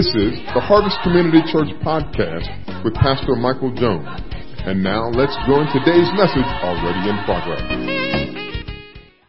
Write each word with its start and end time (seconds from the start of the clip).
This 0.00 0.16
is 0.16 0.40
the 0.54 0.64
Harvest 0.64 0.96
Community 1.02 1.42
Church 1.52 1.68
podcast 1.84 2.48
with 2.82 2.94
Pastor 2.94 3.36
Michael 3.36 3.68
Jones. 3.74 4.08
And 4.64 4.82
now 4.82 5.10
let's 5.10 5.36
join 5.46 5.66
today's 5.76 6.08
message 6.16 6.48
already 6.64 7.04
in 7.10 7.20
progress. 7.26 7.60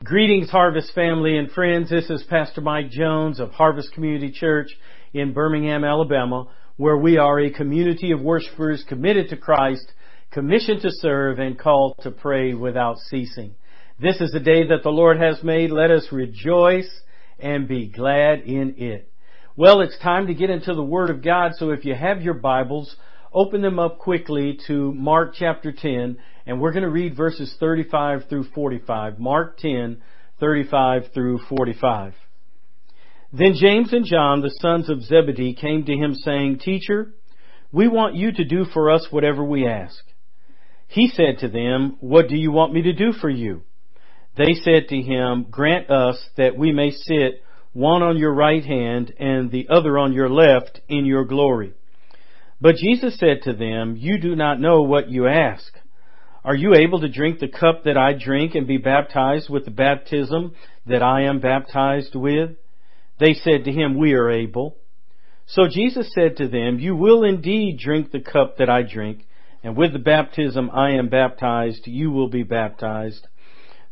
Greetings, 0.01 0.49
Harvest 0.49 0.93
family 0.95 1.37
and 1.37 1.51
friends. 1.51 1.89
This 1.89 2.09
is 2.09 2.23
Pastor 2.23 2.61
Mike 2.61 2.89
Jones 2.89 3.41
of 3.41 3.51
Harvest 3.51 3.91
Community 3.91 4.31
Church 4.31 4.69
in 5.11 5.33
Birmingham, 5.33 5.83
Alabama, 5.83 6.47
where 6.77 6.95
we 6.95 7.17
are 7.17 7.37
a 7.37 7.51
community 7.51 8.13
of 8.13 8.21
worshipers 8.21 8.85
committed 8.87 9.27
to 9.31 9.35
Christ, 9.35 9.91
commissioned 10.31 10.83
to 10.83 10.91
serve, 10.91 11.39
and 11.39 11.59
called 11.59 11.99
to 12.03 12.11
pray 12.11 12.53
without 12.53 12.97
ceasing. 13.09 13.55
This 13.99 14.21
is 14.21 14.31
the 14.31 14.39
day 14.39 14.65
that 14.69 14.83
the 14.83 14.89
Lord 14.89 15.19
has 15.19 15.43
made. 15.43 15.69
Let 15.69 15.91
us 15.91 16.07
rejoice 16.13 16.89
and 17.39 17.67
be 17.67 17.87
glad 17.87 18.43
in 18.43 18.75
it. 18.77 19.10
Well, 19.57 19.81
it's 19.81 19.97
time 19.99 20.27
to 20.27 20.33
get 20.33 20.49
into 20.49 20.73
the 20.73 20.81
Word 20.81 21.09
of 21.09 21.21
God, 21.21 21.51
so 21.57 21.71
if 21.71 21.83
you 21.83 21.93
have 21.93 22.21
your 22.21 22.35
Bibles, 22.35 22.95
open 23.33 23.61
them 23.61 23.79
up 23.79 23.99
quickly 23.99 24.57
to 24.67 24.93
Mark 24.93 25.33
chapter 25.37 25.73
10, 25.73 26.17
and 26.45 26.61
we're 26.61 26.71
going 26.71 26.85
to 26.85 26.89
read 26.89 27.17
verses 27.17 27.53
35 27.59 28.29
through 28.29 28.45
45. 28.55 29.19
Mark 29.19 29.57
10, 29.57 30.01
35 30.39 31.09
through 31.13 31.39
45. 31.49 32.13
Then 33.33 33.55
James 33.59 33.91
and 33.91 34.05
John, 34.05 34.41
the 34.41 34.55
sons 34.61 34.89
of 34.89 35.03
Zebedee, 35.03 35.53
came 35.53 35.83
to 35.83 35.97
him 35.97 36.15
saying, 36.15 36.59
Teacher, 36.59 37.13
we 37.73 37.89
want 37.89 38.15
you 38.15 38.31
to 38.31 38.45
do 38.45 38.63
for 38.63 38.89
us 38.89 39.07
whatever 39.11 39.43
we 39.43 39.67
ask. 39.67 40.01
He 40.87 41.09
said 41.09 41.39
to 41.39 41.49
them, 41.49 41.97
What 41.99 42.29
do 42.29 42.37
you 42.37 42.53
want 42.53 42.71
me 42.71 42.83
to 42.83 42.93
do 42.93 43.11
for 43.11 43.29
you? 43.29 43.63
They 44.37 44.53
said 44.53 44.87
to 44.87 45.01
him, 45.01 45.47
Grant 45.51 45.91
us 45.91 46.29
that 46.37 46.57
we 46.57 46.71
may 46.71 46.91
sit 46.91 47.43
one 47.73 48.03
on 48.03 48.17
your 48.17 48.33
right 48.33 48.63
hand 48.63 49.13
and 49.19 49.51
the 49.51 49.67
other 49.69 49.97
on 49.97 50.13
your 50.13 50.29
left 50.29 50.81
in 50.89 51.05
your 51.05 51.25
glory. 51.25 51.73
But 52.59 52.75
Jesus 52.75 53.17
said 53.17 53.41
to 53.43 53.53
them, 53.53 53.95
You 53.97 54.19
do 54.19 54.35
not 54.35 54.59
know 54.59 54.83
what 54.83 55.09
you 55.09 55.27
ask. 55.27 55.73
Are 56.43 56.55
you 56.55 56.73
able 56.75 56.99
to 57.01 57.09
drink 57.09 57.39
the 57.39 57.47
cup 57.47 57.83
that 57.85 57.97
I 57.97 58.13
drink 58.13 58.55
and 58.55 58.67
be 58.67 58.77
baptized 58.77 59.49
with 59.49 59.65
the 59.65 59.71
baptism 59.71 60.53
that 60.85 61.01
I 61.01 61.23
am 61.23 61.39
baptized 61.39 62.15
with? 62.15 62.51
They 63.19 63.33
said 63.33 63.65
to 63.65 63.71
him, 63.71 63.97
We 63.97 64.13
are 64.13 64.29
able. 64.29 64.77
So 65.45 65.67
Jesus 65.67 66.11
said 66.13 66.37
to 66.37 66.47
them, 66.47 66.79
You 66.79 66.95
will 66.95 67.23
indeed 67.23 67.79
drink 67.79 68.11
the 68.11 68.21
cup 68.21 68.57
that 68.57 68.69
I 68.69 68.81
drink, 68.81 69.25
and 69.63 69.75
with 69.75 69.93
the 69.93 69.99
baptism 69.99 70.69
I 70.71 70.91
am 70.91 71.09
baptized, 71.09 71.87
you 71.87 72.11
will 72.11 72.29
be 72.29 72.43
baptized. 72.43 73.27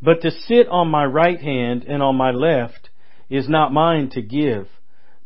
But 0.02 0.22
to 0.22 0.32
sit 0.32 0.68
on 0.70 0.90
my 0.90 1.06
right 1.06 1.40
hand 1.40 1.84
and 1.84 2.02
on 2.02 2.16
my 2.16 2.32
left 2.32 2.89
is 3.30 3.48
not 3.48 3.74
mine 3.74 4.10
to 4.12 4.22
give, 4.22 4.68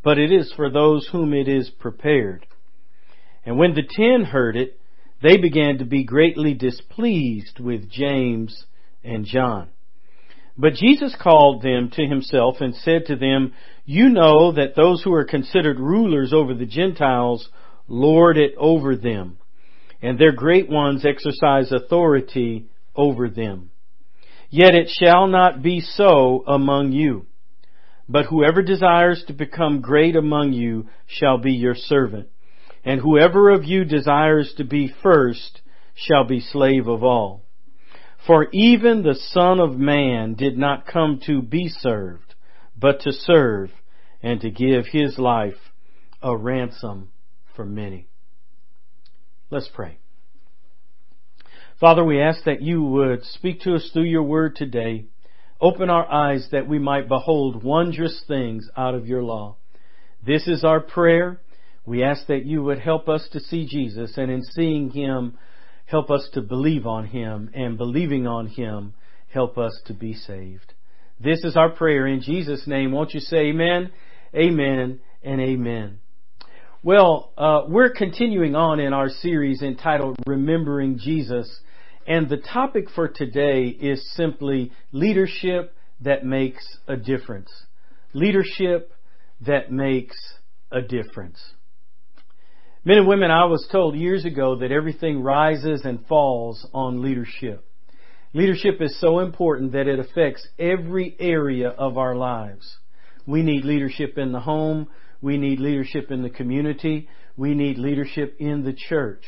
but 0.04 0.18
it 0.18 0.32
is 0.32 0.52
for 0.56 0.70
those 0.70 1.08
whom 1.12 1.34
it 1.34 1.48
is 1.48 1.70
prepared. 1.70 2.46
And 3.46 3.58
when 3.58 3.74
the 3.74 3.84
ten 3.90 4.26
heard 4.26 4.56
it, 4.56 4.80
they 5.22 5.38
began 5.38 5.78
to 5.78 5.86
be 5.86 6.04
greatly 6.04 6.54
displeased 6.54 7.60
with 7.60 7.90
James 7.90 8.66
and 9.04 9.26
John. 9.26 9.70
But 10.58 10.74
Jesus 10.74 11.16
called 11.20 11.64
them 11.64 11.90
to 11.94 12.06
himself 12.06 12.58
and 12.60 12.76
said 12.76 13.06
to 13.08 13.16
them, 13.16 13.54
You 13.86 14.10
know 14.10 14.52
that 14.52 14.76
those 14.76 15.02
who 15.02 15.14
are 15.14 15.26
considered 15.26 15.80
rulers 15.80 16.32
over 16.34 16.54
the 16.54 16.66
Gentiles 16.66 17.50
lord 17.88 18.38
it 18.38 18.54
over 18.58 18.96
them, 18.96 19.38
and 20.02 20.20
their 20.20 20.32
great 20.32 20.70
ones 20.70 21.06
exercise 21.06 21.72
authority 21.72 22.68
over 22.96 23.30
them. 23.30 23.72
Yet 24.50 24.76
it 24.76 24.90
shall 24.90 25.28
not 25.28 25.64
be 25.64 25.80
so 25.80 26.44
among 26.46 26.92
you. 26.92 27.26
But 28.08 28.26
whoever 28.26 28.62
desires 28.62 29.24
to 29.28 29.34
become 29.34 29.82
great 29.82 30.16
among 30.16 30.54
you 30.54 30.88
shall 31.08 31.38
be 31.38 31.54
your 31.54 31.76
servant. 31.76 32.28
And 32.84 33.00
whoever 33.00 33.50
of 33.50 33.64
you 33.64 33.86
desires 33.86 34.54
to 34.58 34.66
be 34.66 34.94
first 35.02 35.62
shall 35.96 36.26
be 36.26 36.42
slave 36.42 36.88
of 36.88 37.04
all. 37.04 37.44
For 38.28 38.48
even 38.52 39.04
the 39.04 39.16
Son 39.16 39.60
of 39.60 39.78
Man 39.78 40.34
did 40.34 40.58
not 40.58 40.86
come 40.86 41.20
to 41.26 41.42
be 41.42 41.68
served, 41.68 42.36
but 42.78 43.02
to 43.02 43.12
serve 43.12 43.72
and 44.22 44.40
to 44.42 44.50
give 44.50 44.88
his 44.88 45.18
life 45.18 45.72
a 46.22 46.36
ransom 46.36 47.12
for 47.56 47.66
many. 47.66 48.08
Let's 49.50 49.70
pray. 49.74 49.98
Father, 51.80 52.04
we 52.04 52.22
ask 52.22 52.46
that 52.46 52.62
you 52.62 52.82
would 52.82 53.26
speak 53.26 53.62
to 53.62 53.76
us 53.76 53.90
through 53.92 54.04
your 54.06 54.24
word 54.24 54.56
today. 54.56 55.06
Open 55.64 55.90
our 55.90 56.12
eyes 56.12 56.50
that 56.52 56.68
we 56.68 56.78
might 56.78 57.08
behold 57.08 57.64
wondrous 57.64 58.22
things 58.28 58.68
out 58.76 58.96
of 58.96 59.08
your 59.08 59.24
law. 59.24 59.56
This 60.22 60.46
is 60.46 60.66
our 60.66 60.82
prayer. 60.82 61.40
We 61.86 62.04
ask 62.04 62.28
that 62.28 62.46
you 62.46 62.62
would 62.64 62.80
help 62.80 63.08
us 63.08 63.30
to 63.32 63.40
see 63.40 63.66
Jesus 63.66 64.18
and 64.18 64.30
in 64.30 64.44
seeing 64.44 64.90
him, 64.90 65.38
help 65.86 66.12
us 66.12 66.28
to 66.34 66.42
believe 66.42 66.86
on 66.86 67.06
him 67.06 67.50
and 67.54 67.78
believing 67.78 68.28
on 68.28 68.48
him, 68.48 68.94
help 69.30 69.58
us 69.58 69.80
to 69.86 69.94
be 69.94 70.14
saved. 70.14 70.74
This 71.18 71.46
is 71.46 71.56
our 71.56 71.70
prayer 71.70 72.08
in 72.08 72.20
Jesus' 72.20 72.68
name. 72.68 72.92
Won't 72.92 73.14
you 73.14 73.22
say 73.22 73.46
amen, 73.46 73.90
amen, 74.36 75.00
and 75.24 75.40
amen. 75.40 76.00
Well, 76.84 77.32
uh, 77.38 77.62
we're 77.70 77.94
continuing 77.94 78.54
on 78.54 78.82
in 78.82 78.92
our 78.92 79.08
series 79.08 79.62
entitled 79.62 80.18
Remembering 80.28 81.00
Jesus. 81.00 81.62
And 82.06 82.30
the 82.30 82.38
topic 82.38 82.90
for 82.94 83.08
today 83.08 83.66
is 83.66 84.14
simply 84.16 84.72
leadership 84.92 85.76
that 86.02 86.26
makes 86.26 86.66
a 86.88 86.98
difference. 86.98 87.50
Leadership 88.14 88.92
that 89.42 89.72
makes 89.72 90.18
a 90.72 90.82
difference. 90.82 91.40
Men 92.86 92.98
and 92.98 93.08
women, 93.08 93.32
I 93.32 93.46
was 93.46 93.66
told 93.72 93.96
years 93.96 94.26
ago 94.26 94.58
that 94.58 94.72
everything 94.72 95.24
rises 95.24 95.84
and 95.86 96.06
falls 96.08 96.68
on 96.74 97.02
leadership. 97.02 97.66
Leadership 98.34 98.82
is 98.82 99.00
so 99.00 99.20
important 99.20 99.72
that 99.72 99.88
it 99.88 100.00
affects 100.00 100.46
every 100.60 101.16
area 101.20 101.70
of 101.70 101.98
our 101.98 102.16
lives. 102.16 102.78
We 103.26 103.44
need 103.44 103.64
leadership 103.64 104.18
in 104.18 104.34
the 104.34 104.42
home. 104.42 104.90
We 105.22 105.38
need 105.38 105.60
leadership 105.60 106.12
in 106.12 106.24
the 106.24 106.30
community. 106.30 107.08
We 107.38 107.54
need 107.54 107.78
leadership 107.78 108.36
in 108.40 108.64
the 108.66 108.74
church. 108.74 109.24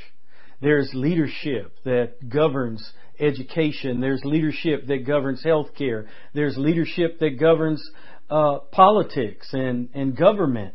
There's 0.65 0.89
leadership 0.95 1.73
that 1.83 2.27
governs 2.27 2.91
education. 3.19 4.01
There's 4.01 4.21
leadership 4.25 4.87
that 4.87 5.05
governs 5.05 5.43
healthcare. 5.45 6.07
There's 6.33 6.57
leadership 6.57 7.19
that 7.19 7.39
governs 7.39 7.87
uh, 8.31 8.57
politics 8.71 9.49
and, 9.53 9.89
and 9.93 10.17
government. 10.17 10.73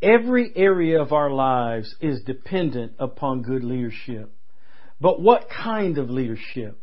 Every 0.00 0.52
area 0.54 1.02
of 1.02 1.12
our 1.12 1.30
lives 1.30 1.96
is 2.00 2.22
dependent 2.24 2.92
upon 3.00 3.42
good 3.42 3.64
leadership. 3.64 4.32
But 5.00 5.20
what 5.20 5.48
kind 5.50 5.98
of 5.98 6.10
leadership? 6.10 6.78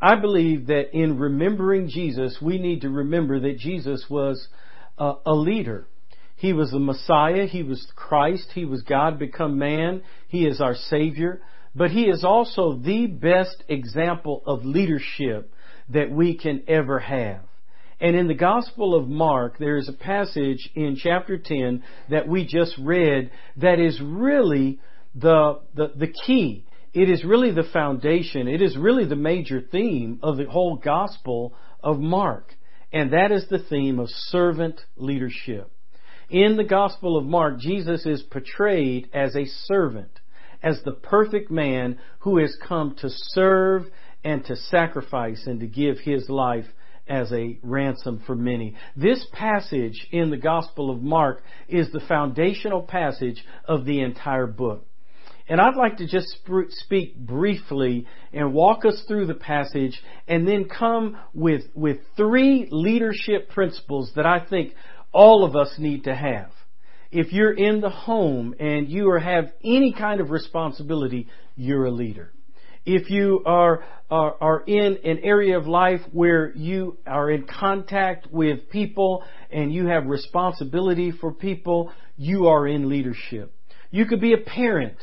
I 0.00 0.14
believe 0.14 0.68
that 0.68 0.96
in 0.98 1.18
remembering 1.18 1.90
Jesus, 1.90 2.38
we 2.40 2.56
need 2.56 2.80
to 2.80 2.88
remember 2.88 3.40
that 3.40 3.58
Jesus 3.58 4.06
was 4.08 4.48
uh, 4.96 5.16
a 5.26 5.34
leader. 5.34 5.86
He 6.36 6.54
was 6.54 6.70
the 6.70 6.78
Messiah. 6.78 7.44
He 7.44 7.62
was 7.62 7.86
Christ. 7.94 8.52
He 8.54 8.64
was 8.64 8.80
God 8.80 9.18
become 9.18 9.58
man. 9.58 10.00
He 10.28 10.46
is 10.46 10.62
our 10.62 10.74
Savior 10.74 11.42
but 11.74 11.90
he 11.90 12.04
is 12.04 12.24
also 12.24 12.74
the 12.74 13.06
best 13.06 13.62
example 13.68 14.42
of 14.46 14.64
leadership 14.64 15.52
that 15.88 16.10
we 16.10 16.36
can 16.36 16.62
ever 16.68 16.98
have. 17.00 17.40
And 18.00 18.16
in 18.16 18.28
the 18.28 18.34
Gospel 18.34 18.94
of 18.94 19.08
Mark, 19.08 19.58
there 19.58 19.76
is 19.76 19.88
a 19.88 19.92
passage 19.92 20.70
in 20.74 20.96
chapter 20.96 21.38
10 21.38 21.82
that 22.10 22.28
we 22.28 22.46
just 22.46 22.76
read 22.78 23.30
that 23.56 23.78
is 23.78 24.00
really 24.00 24.80
the, 25.14 25.60
the, 25.74 25.92
the 25.96 26.12
key. 26.26 26.64
It 26.92 27.08
is 27.10 27.24
really 27.24 27.50
the 27.50 27.68
foundation. 27.72 28.46
It 28.46 28.62
is 28.62 28.76
really 28.76 29.04
the 29.04 29.16
major 29.16 29.60
theme 29.60 30.20
of 30.22 30.36
the 30.36 30.44
whole 30.44 30.76
Gospel 30.76 31.54
of 31.82 31.98
Mark. 31.98 32.54
And 32.92 33.12
that 33.12 33.32
is 33.32 33.46
the 33.48 33.58
theme 33.58 33.98
of 33.98 34.08
servant 34.08 34.80
leadership. 34.96 35.70
In 36.30 36.56
the 36.56 36.64
Gospel 36.64 37.16
of 37.16 37.24
Mark, 37.24 37.58
Jesus 37.58 38.06
is 38.06 38.22
portrayed 38.22 39.08
as 39.12 39.34
a 39.34 39.44
servant 39.44 40.20
as 40.64 40.82
the 40.82 40.92
perfect 40.92 41.50
man 41.50 41.98
who 42.20 42.38
has 42.38 42.56
come 42.66 42.96
to 42.96 43.08
serve 43.10 43.84
and 44.24 44.44
to 44.46 44.56
sacrifice 44.56 45.46
and 45.46 45.60
to 45.60 45.66
give 45.66 45.98
his 45.98 46.28
life 46.30 46.64
as 47.06 47.30
a 47.32 47.58
ransom 47.62 48.22
for 48.26 48.34
many. 48.34 48.74
This 48.96 49.24
passage 49.30 50.08
in 50.10 50.30
the 50.30 50.38
Gospel 50.38 50.90
of 50.90 51.02
Mark 51.02 51.42
is 51.68 51.92
the 51.92 52.00
foundational 52.00 52.80
passage 52.80 53.44
of 53.68 53.84
the 53.84 54.00
entire 54.00 54.46
book. 54.46 54.86
And 55.46 55.60
I'd 55.60 55.76
like 55.76 55.98
to 55.98 56.06
just 56.06 56.38
speak 56.70 57.18
briefly 57.18 58.06
and 58.32 58.54
walk 58.54 58.86
us 58.86 59.04
through 59.06 59.26
the 59.26 59.34
passage 59.34 60.02
and 60.26 60.48
then 60.48 60.64
come 60.64 61.18
with, 61.34 61.64
with 61.74 61.98
three 62.16 62.66
leadership 62.70 63.50
principles 63.50 64.12
that 64.16 64.24
I 64.24 64.42
think 64.42 64.72
all 65.12 65.44
of 65.44 65.54
us 65.54 65.74
need 65.78 66.04
to 66.04 66.14
have 66.14 66.50
if 67.14 67.32
you're 67.32 67.52
in 67.52 67.80
the 67.80 67.90
home 67.90 68.56
and 68.58 68.88
you 68.88 69.12
have 69.12 69.52
any 69.62 69.92
kind 69.92 70.20
of 70.20 70.30
responsibility, 70.30 71.28
you're 71.56 71.86
a 71.86 71.90
leader. 71.90 72.32
if 72.84 73.08
you 73.08 73.42
are, 73.46 73.82
are, 74.10 74.36
are 74.40 74.62
in 74.66 74.98
an 75.04 75.20
area 75.22 75.56
of 75.56 75.66
life 75.66 76.00
where 76.12 76.52
you 76.54 76.98
are 77.06 77.30
in 77.30 77.46
contact 77.46 78.26
with 78.30 78.68
people 78.68 79.24
and 79.50 79.72
you 79.72 79.86
have 79.86 80.04
responsibility 80.04 81.10
for 81.10 81.32
people, 81.32 81.90
you 82.18 82.48
are 82.48 82.66
in 82.66 82.90
leadership. 82.90 83.50
You 83.90 84.04
could 84.04 84.20
be 84.20 84.34
a 84.34 84.38
parent 84.38 84.98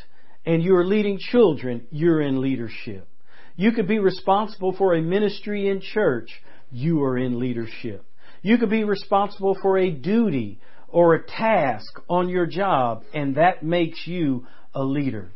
and 0.45 0.61
you 0.61 0.75
are 0.75 0.85
leading 0.85 1.17
children, 1.17 1.87
you're 1.91 2.21
in 2.21 2.41
leadership. 2.41 3.07
You 3.55 3.71
could 3.71 3.87
be 3.87 3.99
responsible 3.99 4.75
for 4.77 4.93
a 4.93 5.01
ministry 5.01 5.69
in 5.69 5.81
church, 5.81 6.29
you 6.71 7.01
are 7.03 7.17
in 7.17 7.39
leadership. 7.39 8.05
You 8.43 8.57
could 8.57 8.69
be 8.69 8.83
responsible 8.83 9.55
for 9.61 9.77
a 9.77 9.91
duty 9.91 10.59
or 10.91 11.15
a 11.15 11.23
task 11.23 11.99
on 12.09 12.29
your 12.29 12.45
job, 12.45 13.03
and 13.13 13.35
that 13.35 13.63
makes 13.63 14.05
you 14.05 14.45
a 14.73 14.83
leader. 14.83 15.31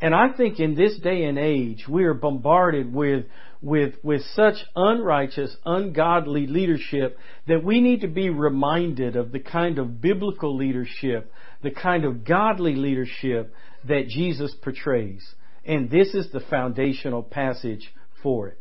And 0.00 0.14
I 0.14 0.28
think 0.36 0.60
in 0.60 0.74
this 0.74 0.98
day 0.98 1.24
and 1.24 1.38
age, 1.38 1.86
we 1.88 2.04
are 2.04 2.14
bombarded 2.14 2.92
with, 2.92 3.24
with, 3.62 3.94
with 4.02 4.22
such 4.34 4.56
unrighteous, 4.74 5.56
ungodly 5.64 6.46
leadership 6.46 7.18
that 7.48 7.64
we 7.64 7.80
need 7.80 8.02
to 8.02 8.08
be 8.08 8.28
reminded 8.28 9.16
of 9.16 9.32
the 9.32 9.40
kind 9.40 9.78
of 9.78 10.02
biblical 10.02 10.54
leadership, 10.54 11.32
the 11.62 11.70
kind 11.70 12.04
of 12.04 12.24
godly 12.24 12.74
leadership 12.74 13.54
that 13.88 14.08
Jesus 14.08 14.54
portrays. 14.62 15.26
And 15.64 15.90
this 15.90 16.14
is 16.14 16.30
the 16.30 16.40
foundational 16.40 17.22
passage 17.22 17.92
for 18.22 18.48
it. 18.48 18.58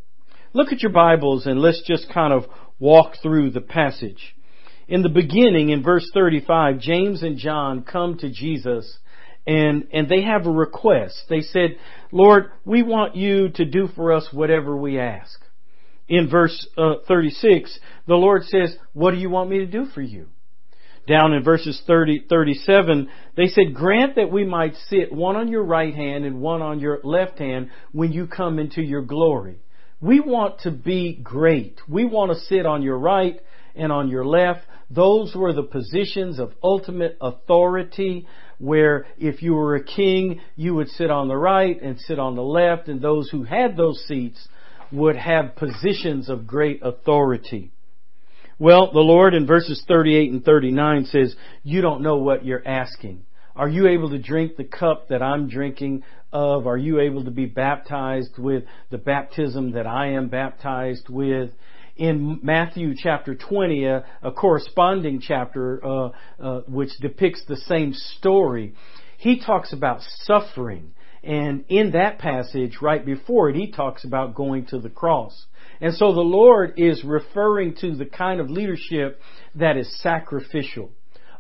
Look 0.54 0.72
at 0.72 0.82
your 0.82 0.92
Bibles 0.94 1.46
and 1.46 1.60
let's 1.60 1.84
just 1.86 2.10
kind 2.14 2.32
of 2.32 2.46
walk 2.80 3.16
through 3.22 3.52
the 3.52 3.62
passage. 3.62 4.36
In 4.88 5.02
the 5.02 5.10
beginning, 5.10 5.70
in 5.70 5.82
verse 5.82 6.10
35, 6.14 6.80
James 6.80 7.24
and 7.24 7.38
John 7.38 7.84
come 7.84 8.18
to 8.20 8.30
Jesus 8.30 8.98
and, 9.48 9.88
and 9.92 10.10
they 10.10 10.22
have 10.24 10.46
a 10.46 10.52
request. 10.52 11.24
They 11.30 11.42
said, 11.42 11.78
Lord, 12.12 12.52
we 12.66 12.84
want 12.84 13.16
you 13.16 13.50
to 13.50 13.66
do 13.66 13.88
for 13.96 14.14
us 14.14 14.28
whatever 14.32 14.76
we 14.76 15.00
ask. 15.00 15.40
In 16.08 16.30
verse 16.30 16.68
uh, 16.78 16.96
36, 17.08 17.80
the 18.08 18.16
Lord 18.16 18.44
says, 18.44 18.76
what 18.94 19.12
do 19.12 19.18
you 19.18 19.30
want 19.30 19.50
me 19.50 19.60
to 19.60 19.66
do 19.66 19.86
for 19.86 20.02
you? 20.02 20.28
Down 21.08 21.34
in 21.34 21.44
verses 21.44 21.82
30, 21.86 22.26
37, 22.28 23.10
they 23.36 23.48
said, 23.48 23.76
grant 23.76 24.16
that 24.16 24.32
we 24.32 24.44
might 24.44 24.76
sit 24.88 25.12
one 25.12 25.36
on 25.36 25.48
your 25.48 25.64
right 25.64 25.94
hand 25.94 26.26
and 26.26 26.42
one 26.42 26.64
on 26.64 26.80
your 26.80 27.00
left 27.04 27.38
hand 27.38 27.70
when 27.92 28.12
you 28.12 28.26
come 28.28 28.58
into 28.58 28.82
your 28.82 29.04
glory. 29.04 29.60
We 30.02 30.20
want 30.20 30.62
to 30.62 30.72
be 30.72 31.20
great. 31.22 31.80
We 31.88 32.06
want 32.06 32.32
to 32.32 32.40
sit 32.46 32.66
on 32.66 32.82
your 32.82 32.98
right 32.98 33.40
and 33.76 33.92
on 33.92 34.10
your 34.10 34.26
left. 34.26 34.62
Those 34.90 35.36
were 35.36 35.54
the 35.54 35.64
positions 35.64 36.40
of 36.40 36.54
ultimate 36.62 37.18
authority 37.20 38.28
where 38.60 39.06
if 39.18 39.42
you 39.42 39.54
were 39.54 39.76
a 39.76 39.84
king, 39.84 40.42
you 40.56 40.76
would 40.76 40.90
sit 40.90 41.10
on 41.10 41.28
the 41.28 41.38
right 41.38 41.82
and 41.82 42.00
sit 42.00 42.20
on 42.20 42.36
the 42.36 42.44
left, 42.44 42.88
and 42.88 43.02
those 43.02 43.30
who 43.30 43.44
had 43.44 43.76
those 43.76 44.00
seats 44.08 44.48
would 44.92 45.16
have 45.16 45.56
positions 45.56 46.30
of 46.30 46.48
great 46.48 46.80
authority. 46.84 47.72
Well, 48.58 48.92
the 48.94 49.00
Lord 49.00 49.34
in 49.34 49.46
verses 49.46 49.84
38 49.88 50.32
and 50.32 50.46
39 50.46 51.06
says, 51.06 51.36
you 51.64 51.82
don't 51.82 52.02
know 52.02 52.18
what 52.18 52.46
you're 52.46 52.66
asking. 52.66 53.24
Are 53.56 53.68
you 53.68 53.88
able 53.88 54.10
to 54.12 54.18
drink 54.18 54.56
the 54.56 54.64
cup 54.64 55.10
that 55.10 55.22
I'm 55.22 55.50
drinking 55.50 56.04
of? 56.32 56.68
Are 56.68 56.78
you 56.78 57.00
able 57.00 57.26
to 57.26 57.32
be 57.32 57.46
baptized 57.46 58.38
with 58.38 58.64
the 58.92 58.98
baptism 58.98 59.72
that 59.72 59.88
I 59.88 60.12
am 60.12 60.30
baptized 60.30 61.10
with? 61.10 61.52
In 61.96 62.40
Matthew 62.44 62.94
chapter 62.96 63.36
20, 63.36 63.86
a, 63.86 64.06
a 64.22 64.32
corresponding 64.32 65.22
chapter 65.22 65.84
uh, 65.86 66.10
uh, 66.40 66.62
which 66.68 66.92
depicts 67.00 67.44
the 67.48 67.58
same 67.58 67.94
story, 67.94 68.74
he 69.18 69.40
talks 69.40 69.72
about 69.72 70.02
suffering. 70.24 70.94
And 71.24 71.66
in 71.70 71.92
that 71.92 72.20
passage, 72.20 72.78
right 72.82 73.04
before 73.04 73.50
it, 73.50 73.56
he 73.56 73.72
talks 73.72 74.04
about 74.04 74.36
going 74.36 74.68
to 74.68 74.80
the 74.80 74.90
cross. 74.90 75.46
And 75.82 75.94
so 75.94 76.14
the 76.14 76.22
Lord 76.22 76.74
is 76.78 77.04
referring 77.04 77.76
to 77.82 77.96
the 77.96 78.06
kind 78.06 78.40
of 78.40 78.50
leadership 78.50 79.20
that 79.56 79.78
is 79.78 80.02
sacrificial. 80.02 80.92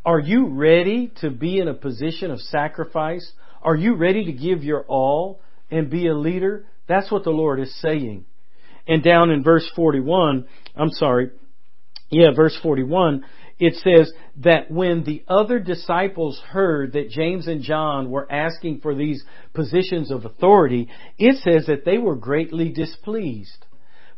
Are 0.03 0.19
you 0.19 0.47
ready 0.47 1.11
to 1.21 1.29
be 1.29 1.59
in 1.59 1.67
a 1.67 1.73
position 1.73 2.31
of 2.31 2.39
sacrifice? 2.39 3.31
Are 3.61 3.75
you 3.75 3.95
ready 3.95 4.25
to 4.25 4.31
give 4.31 4.63
your 4.63 4.83
all 4.83 5.41
and 5.69 5.89
be 5.89 6.07
a 6.07 6.15
leader? 6.15 6.65
That's 6.87 7.11
what 7.11 7.23
the 7.23 7.31
Lord 7.31 7.59
is 7.59 7.75
saying. 7.81 8.25
And 8.87 9.03
down 9.03 9.31
in 9.31 9.43
verse 9.43 9.69
41, 9.75 10.45
I'm 10.75 10.91
sorry, 10.91 11.31
yeah, 12.09 12.31
verse 12.35 12.57
41, 12.61 13.25
it 13.57 13.75
says 13.75 14.11
that 14.37 14.69
when 14.69 15.03
the 15.03 15.23
other 15.27 15.59
disciples 15.59 16.41
heard 16.49 16.93
that 16.93 17.09
James 17.09 17.47
and 17.47 17.61
John 17.61 18.09
were 18.09 18.29
asking 18.31 18.81
for 18.81 18.93
these 18.93 19.23
positions 19.53 20.11
of 20.11 20.25
authority, 20.25 20.89
it 21.17 21.37
says 21.37 21.67
that 21.67 21.85
they 21.85 21.97
were 21.97 22.15
greatly 22.15 22.69
displeased. 22.69 23.65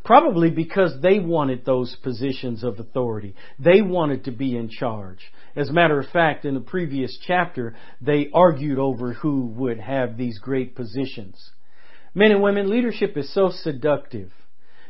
Probably 0.04 0.50
because 0.50 1.02
they 1.02 1.20
wanted 1.20 1.66
those 1.66 1.96
positions 2.02 2.64
of 2.64 2.80
authority. 2.80 3.36
They 3.60 3.82
wanted 3.82 4.24
to 4.24 4.32
be 4.32 4.56
in 4.56 4.70
charge. 4.70 5.20
As 5.56 5.70
a 5.70 5.74
matter 5.74 6.00
of 6.00 6.08
fact, 6.10 6.46
in 6.46 6.54
the 6.54 6.62
previous 6.62 7.18
chapter, 7.28 7.76
they 8.00 8.30
argued 8.34 8.80
over 8.80 9.14
who 9.14 9.48
would 9.58 9.80
have 9.80 10.16
these 10.16 10.40
great 10.40 10.76
positions. 10.76 11.52
Men 12.16 12.32
and 12.32 12.42
women, 12.42 12.70
leadership 12.70 13.18
is 13.18 13.34
so 13.34 13.52
seductive. 13.52 14.32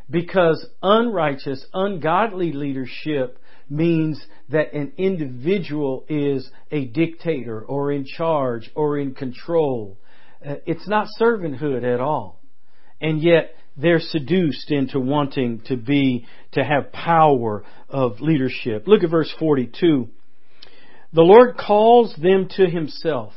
Because 0.09 0.65
unrighteous, 0.81 1.65
ungodly 1.73 2.53
leadership 2.53 3.39
means 3.69 4.23
that 4.49 4.73
an 4.73 4.93
individual 4.97 6.05
is 6.07 6.49
a 6.71 6.85
dictator 6.85 7.61
or 7.61 7.91
in 7.91 8.05
charge 8.05 8.71
or 8.75 8.97
in 8.97 9.13
control. 9.13 9.97
Uh, 10.45 10.55
it's 10.65 10.87
not 10.87 11.07
servanthood 11.19 11.83
at 11.83 11.99
all. 11.99 12.41
And 13.01 13.21
yet 13.21 13.55
they're 13.75 13.99
seduced 13.99 14.71
into 14.71 14.99
wanting 14.99 15.61
to 15.67 15.77
be, 15.77 16.25
to 16.53 16.63
have 16.63 16.91
power 16.91 17.63
of 17.89 18.21
leadership. 18.21 18.87
Look 18.87 19.03
at 19.03 19.11
verse 19.11 19.33
42. 19.39 20.09
The 21.13 21.21
Lord 21.21 21.57
calls 21.57 22.15
them 22.15 22.49
to 22.57 22.67
himself 22.67 23.33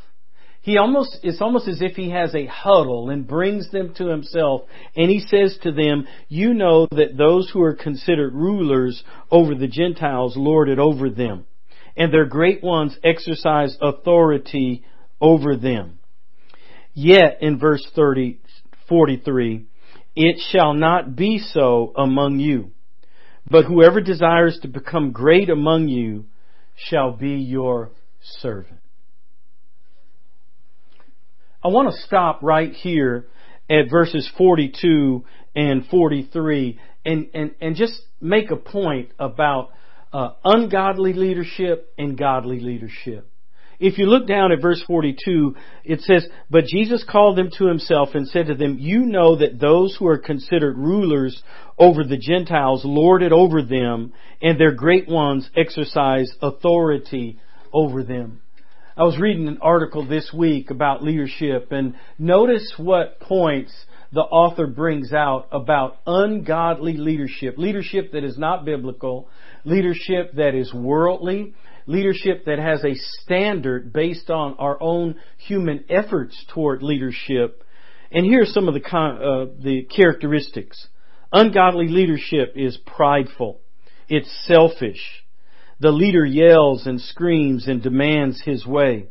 he 0.63 0.77
almost, 0.77 1.19
it's 1.23 1.41
almost 1.41 1.69
as 1.69 1.81
if 1.81 1.97
he 1.97 2.11
has 2.11 2.35
a 2.35 2.47
huddle 2.47 3.09
and 3.09 3.27
brings 3.27 3.71
them 3.71 3.95
to 3.95 4.07
himself 4.07 4.63
and 4.95 5.11
he 5.11 5.21
says 5.21 5.59
to 5.63 5.73
them, 5.73 6.07
you 6.29 6.53
know 6.53 6.87
that 6.91 7.17
those 7.17 7.51
who 7.51 7.63
are 7.63 7.75
considered 7.75 8.35
rulers 8.35 9.03
over 9.31 9.55
the 9.55 9.69
Gentiles 9.69 10.37
lord 10.37 10.69
it 10.69 10.79
over 10.79 11.09
them 11.09 11.47
and 11.97 12.13
their 12.13 12.27
great 12.27 12.63
ones 12.63 12.97
exercise 13.03 13.77
authority 13.81 14.85
over 15.21 15.57
them. 15.57 15.99
Yet 16.93 17.39
in 17.41 17.59
verse 17.59 17.87
30, 17.95 18.41
43, 18.89 19.67
it 20.17 20.41
shall 20.51 20.75
not 20.75 21.15
be 21.17 21.39
so 21.39 21.93
among 21.97 22.41
you, 22.41 22.73
but 23.49 23.65
whoever 23.65 24.01
desires 24.01 24.59
to 24.63 24.69
become 24.69 25.13
great 25.13 25.49
among 25.49 25.89
you 25.89 26.27
shall 26.75 27.13
be 27.13 27.37
your 27.37 27.91
servant. 28.21 28.80
I 31.63 31.69
want 31.69 31.93
to 31.93 32.01
stop 32.03 32.43
right 32.43 32.73
here 32.73 33.27
at 33.69 33.91
verses 33.91 34.31
42 34.39 35.25
and 35.55 35.87
43 35.87 36.79
and, 37.05 37.29
and, 37.35 37.55
and 37.61 37.77
just 37.77 38.01
make 38.21 38.51
a 38.51 38.57
point 38.57 39.11
about 39.19 39.71
uh, 40.13 40.31
ungodly 40.43 41.13
leadership 41.13 41.93
and 41.99 42.17
godly 42.17 42.61
leadership. 42.61 43.27
If 43.79 43.97
you 43.97 44.07
look 44.07 44.27
down 44.27 44.53
at 44.53 44.61
verse 44.61 44.83
42, 44.87 45.55
it 45.85 46.01
says, 46.01 46.27
But 46.51 46.65
Jesus 46.65 47.05
called 47.09 47.37
them 47.37 47.51
to 47.59 47.67
himself 47.67 48.11
and 48.15 48.29
said 48.29 48.47
to 48.47 48.55
them, 48.55 48.77
You 48.79 49.01
know 49.01 49.37
that 49.37 49.59
those 49.59 49.97
who 49.99 50.07
are 50.07 50.19
considered 50.19 50.77
rulers 50.77 51.43
over 51.79 52.05
the 52.05 52.19
Gentiles 52.19 52.83
lord 52.85 53.23
it 53.23 53.33
over 53.33 53.63
them, 53.63 54.13
and 54.43 54.61
their 54.61 54.73
great 54.73 55.09
ones 55.09 55.49
exercise 55.57 56.31
authority 56.43 57.39
over 57.73 58.03
them. 58.03 58.43
I 59.01 59.05
was 59.05 59.19
reading 59.19 59.49
an 59.49 59.61
article 59.63 60.07
this 60.07 60.31
week 60.31 60.71
about 60.71 61.03
leadership 61.03 61.73
and 61.73 61.95
notice 62.19 62.75
what 62.77 63.19
points 63.19 63.73
the 64.13 64.21
author 64.21 64.67
brings 64.67 65.15
out 65.15 65.49
about 65.53 65.97
ungodly 66.07 66.99
leadership. 66.99 67.57
Leadership 67.57 68.13
that 68.13 68.25
is 68.25 68.37
not 68.37 68.67
biblical, 68.67 69.31
leadership 69.65 70.35
that 70.35 70.55
is 70.55 70.75
worldly, 70.75 71.55
leadership 71.87 72.45
that 72.45 72.59
has 72.59 72.85
a 72.85 72.95
standard 73.23 73.91
based 73.91 74.29
on 74.29 74.57
our 74.59 74.77
own 74.83 75.15
human 75.39 75.83
efforts 75.89 76.37
toward 76.53 76.83
leadership. 76.83 77.65
And 78.13 78.27
here 78.27 78.43
are 78.43 78.45
some 78.53 78.69
of 78.69 78.75
the, 78.75 78.87
uh, 78.87 79.47
the 79.65 79.85
characteristics. 79.85 80.89
Ungodly 81.33 81.89
leadership 81.89 82.53
is 82.55 82.77
prideful. 82.85 83.63
It's 84.11 84.31
selfish. 84.47 85.25
The 85.81 85.91
leader 85.91 86.25
yells 86.25 86.87
and 86.87 87.01
screams 87.01 87.67
and 87.67 87.83
demands 87.83 88.43
his 88.43 88.67
way. 88.67 89.07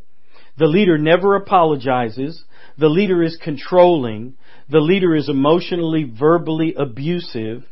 The 0.58 0.68
leader 0.68 0.98
never 0.98 1.36
apologizes. 1.36 2.44
The 2.78 2.90
leader 2.90 3.24
is 3.24 3.38
controlling. 3.44 4.36
The 4.70 4.80
leader 4.80 5.16
is 5.16 5.30
emotionally, 5.30 6.04
verbally 6.04 6.76
abusive. 6.78 7.64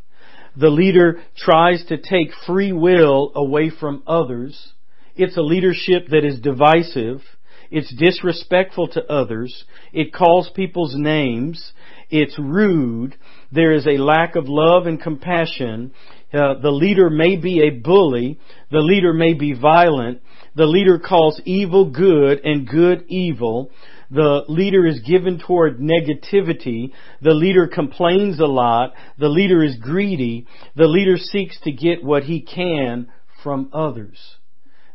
The 0.55 0.69
leader 0.69 1.21
tries 1.37 1.85
to 1.85 1.97
take 1.97 2.31
free 2.47 2.71
will 2.71 3.31
away 3.35 3.69
from 3.69 4.01
others. 4.07 4.73
It's 5.15 5.37
a 5.37 5.41
leadership 5.41 6.07
that 6.09 6.25
is 6.25 6.39
divisive. 6.39 7.21
It's 7.69 7.93
disrespectful 7.93 8.87
to 8.89 9.05
others. 9.11 9.65
It 9.93 10.13
calls 10.13 10.49
people's 10.55 10.95
names. 10.95 11.73
It's 12.09 12.39
rude. 12.39 13.15
There 13.51 13.73
is 13.73 13.85
a 13.85 14.01
lack 14.01 14.35
of 14.35 14.47
love 14.47 14.87
and 14.87 15.01
compassion. 15.01 15.91
Uh, 16.33 16.55
the 16.61 16.71
leader 16.71 17.09
may 17.09 17.37
be 17.37 17.61
a 17.61 17.69
bully. 17.69 18.39
The 18.69 18.79
leader 18.79 19.13
may 19.13 19.33
be 19.33 19.53
violent. 19.53 20.21
The 20.55 20.65
leader 20.65 20.99
calls 20.99 21.41
evil 21.45 21.89
good 21.89 22.41
and 22.43 22.67
good 22.67 23.05
evil. 23.07 23.71
The 24.11 24.43
leader 24.47 24.85
is 24.85 24.99
given 25.01 25.39
toward 25.39 25.79
negativity. 25.79 26.91
The 27.21 27.33
leader 27.33 27.67
complains 27.67 28.39
a 28.39 28.45
lot. 28.45 28.93
The 29.17 29.29
leader 29.29 29.63
is 29.63 29.77
greedy. 29.77 30.47
The 30.75 30.87
leader 30.87 31.17
seeks 31.17 31.59
to 31.61 31.71
get 31.71 32.03
what 32.03 32.23
he 32.23 32.41
can 32.41 33.07
from 33.43 33.69
others. 33.73 34.17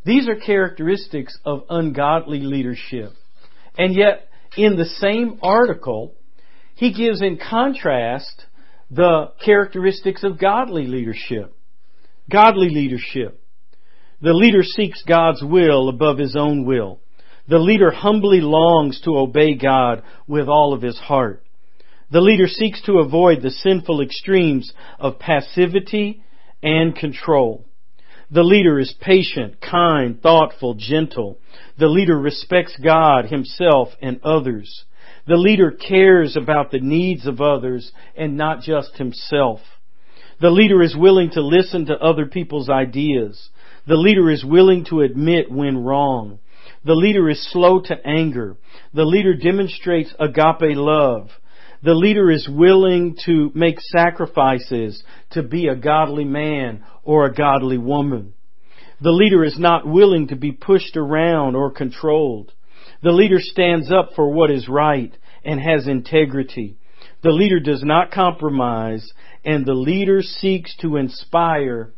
These 0.04 0.28
are 0.28 0.36
characteristics 0.36 1.38
of 1.44 1.64
ungodly 1.70 2.40
leadership. 2.40 3.12
And 3.78 3.94
yet, 3.94 4.28
in 4.56 4.76
the 4.76 4.84
same 4.84 5.38
article, 5.42 6.14
he 6.74 6.92
gives 6.92 7.22
in 7.22 7.38
contrast 7.38 8.46
the 8.92 9.32
characteristics 9.42 10.22
of 10.22 10.38
godly 10.38 10.87
leadership. 10.87 11.56
Godly 12.30 12.68
leadership. 12.68 13.42
The 14.20 14.34
leader 14.34 14.62
seeks 14.62 15.02
God's 15.02 15.42
will 15.42 15.88
above 15.88 16.18
his 16.18 16.37
own 16.37 16.66
will. 16.66 17.00
The 17.49 17.58
leader 17.58 17.90
humbly 17.90 18.40
longs 18.40 19.00
to 19.00 19.16
obey 19.16 19.54
God 19.54 20.02
with 20.28 20.46
all 20.46 20.75
of 20.75 20.82
his 20.82 20.99
heart. 20.99 21.42
The 22.11 22.20
leader 22.20 22.46
seeks 22.46 22.82
to 22.82 22.99
avoid 22.99 23.40
the 23.40 23.50
sinful 23.50 24.02
extremes 24.02 24.72
of 24.99 25.18
passivity 25.18 26.22
and 26.62 26.94
control. 26.94 27.64
The 28.30 28.44
leader 28.44 28.78
is 28.78 28.94
patient, 29.00 29.61
kind, 29.62 30.20
thoughtful, 30.20 30.75
gentle. 30.75 31.38
The 31.78 31.88
leader 31.88 32.18
respects 32.18 32.78
God, 32.82 33.26
himself, 33.26 33.88
and 34.02 34.20
others. 34.22 34.84
The 35.26 35.37
leader 35.37 35.71
cares 35.71 36.37
about 36.37 36.71
the 36.71 36.81
needs 36.81 37.26
of 37.26 37.41
others 37.41 37.93
and 38.17 38.37
not 38.37 38.62
just 38.62 38.97
himself. 38.97 39.61
The 40.41 40.50
leader 40.50 40.83
is 40.83 40.97
willing 40.97 41.31
to 41.31 41.43
listen 41.43 41.87
to 41.87 41.99
other 41.99 42.26
people's 42.26 42.69
ideas. 42.69 43.50
The 43.87 43.97
leader 43.97 44.31
is 44.31 44.45
willing 44.45 44.85
to 44.87 45.02
admit 45.02 45.50
when 45.50 45.85
wrong. 45.85 46.41
The 46.85 46.95
leader 46.95 47.29
is 47.31 47.49
slow 47.52 47.81
to 47.81 48.07
anger. 48.07 48.57
The 48.93 49.05
leader 49.05 49.35
demonstrates 49.35 50.12
agape 50.19 50.76
love. 50.76 51.31
The 51.85 51.95
leader 51.95 52.31
is 52.31 52.49
willing 52.49 53.17
to 53.26 53.52
make 53.55 53.81
sacrifices 53.81 55.02
to 55.31 55.43
be 55.43 55.69
a 55.69 55.76
godly 55.76 56.25
man 56.25 56.85
or 57.05 57.26
a 57.26 57.35
godly 57.35 57.79
woman. 57.79 58.35
The 59.00 59.11
leader 59.11 59.45
is 59.45 59.59
not 59.59 59.87
willing 59.87 60.29
to 60.29 60.37
be 60.37 60.52
pushed 60.52 60.97
around 60.97 61.57
or 61.57 61.73
controlled. 61.73 62.52
The 63.02 63.11
leader 63.11 63.40
stands 63.40 63.90
up 63.90 64.11
for 64.14 64.30
what 64.32 64.50
is 64.50 64.68
right 64.68 65.12
and 65.44 65.61
has 65.61 65.87
integrity. 65.87 66.76
The 67.23 67.30
leader 67.30 67.61
does 67.61 67.82
not 67.82 68.11
compromise 68.11 69.12
and 69.44 69.66
the 69.66 69.75
leader 69.75 70.23
seeks 70.23 70.76
to 70.78 70.97
inspire 70.97 71.92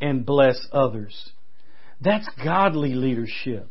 and 0.00 0.24
bless 0.24 0.66
others. 0.72 1.30
That's 2.00 2.28
godly 2.42 2.94
leadership. 2.94 3.68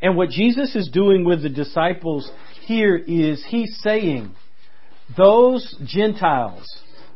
And 0.00 0.16
what 0.16 0.30
Jesus 0.30 0.74
is 0.76 0.88
doing 0.88 1.24
with 1.24 1.42
the 1.42 1.48
disciples 1.48 2.30
here 2.66 2.96
is 2.96 3.44
he's 3.48 3.78
saying, 3.82 4.34
those 5.16 5.76
Gentiles, 5.84 6.66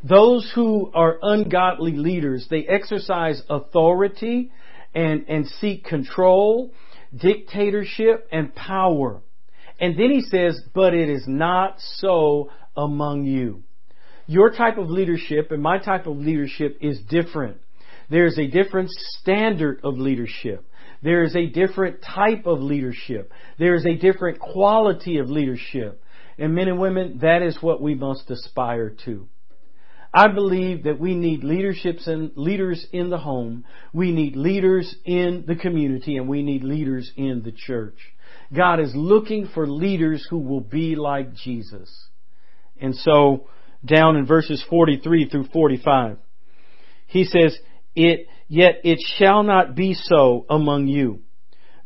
those 0.02 0.50
who 0.54 0.90
are 0.94 1.18
ungodly 1.20 1.92
leaders, 1.92 2.46
they 2.48 2.66
exercise 2.66 3.42
authority 3.50 4.50
and, 4.94 5.24
and 5.28 5.46
seek 5.46 5.84
control, 5.84 6.72
dictatorship, 7.16 8.28
and 8.30 8.54
power. 8.54 9.22
And 9.78 9.98
then 9.98 10.10
he 10.10 10.20
says, 10.20 10.60
but 10.74 10.94
it 10.94 11.08
is 11.08 11.24
not 11.26 11.76
so 11.78 12.50
among 12.76 13.24
you. 13.24 13.62
Your 14.26 14.50
type 14.50 14.78
of 14.78 14.88
leadership 14.90 15.50
and 15.50 15.62
my 15.62 15.78
type 15.78 16.06
of 16.06 16.16
leadership 16.16 16.78
is 16.80 17.00
different. 17.08 17.56
There's 18.10 18.38
a 18.38 18.46
different 18.46 18.90
standard 18.90 19.80
of 19.82 19.98
leadership. 19.98 20.64
There 21.02 21.24
is 21.24 21.34
a 21.34 21.46
different 21.46 22.02
type 22.02 22.46
of 22.46 22.60
leadership. 22.60 23.32
There 23.58 23.74
is 23.74 23.86
a 23.86 23.96
different 23.96 24.38
quality 24.38 25.18
of 25.18 25.30
leadership. 25.30 26.02
And 26.38 26.54
men 26.54 26.68
and 26.68 26.78
women, 26.78 27.18
that 27.22 27.42
is 27.42 27.58
what 27.60 27.80
we 27.80 27.94
must 27.94 28.30
aspire 28.30 28.94
to. 29.04 29.26
I 30.12 30.28
believe 30.28 30.84
that 30.84 30.98
we 30.98 31.14
need 31.14 31.44
leaderships 31.44 32.06
and 32.06 32.32
leaders 32.34 32.84
in 32.92 33.10
the 33.10 33.18
home. 33.18 33.64
We 33.92 34.10
need 34.10 34.34
leaders 34.34 34.92
in 35.04 35.44
the 35.46 35.54
community 35.54 36.16
and 36.16 36.28
we 36.28 36.42
need 36.42 36.64
leaders 36.64 37.12
in 37.16 37.42
the 37.44 37.52
church. 37.52 37.96
God 38.52 38.80
is 38.80 38.90
looking 38.94 39.48
for 39.54 39.68
leaders 39.68 40.26
who 40.28 40.38
will 40.38 40.60
be 40.60 40.96
like 40.96 41.34
Jesus. 41.34 42.08
And 42.80 42.96
so, 42.96 43.46
down 43.84 44.16
in 44.16 44.26
verses 44.26 44.64
43 44.68 45.28
through 45.28 45.48
45, 45.52 46.18
he 47.06 47.24
says, 47.24 47.56
it, 47.94 48.26
yet 48.48 48.80
it 48.82 48.98
shall 49.16 49.42
not 49.42 49.74
be 49.74 49.94
so 49.94 50.44
among 50.50 50.88
you. 50.88 51.20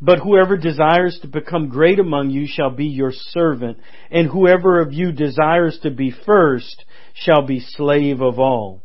But 0.00 0.18
whoever 0.18 0.56
desires 0.56 1.18
to 1.22 1.28
become 1.28 1.68
great 1.68 1.98
among 1.98 2.30
you 2.30 2.46
shall 2.46 2.70
be 2.70 2.86
your 2.86 3.12
servant, 3.12 3.78
and 4.10 4.28
whoever 4.28 4.80
of 4.80 4.92
you 4.92 5.12
desires 5.12 5.78
to 5.82 5.90
be 5.90 6.12
first 6.26 6.84
shall 7.14 7.46
be 7.46 7.60
slave 7.60 8.20
of 8.20 8.38
all. 8.38 8.82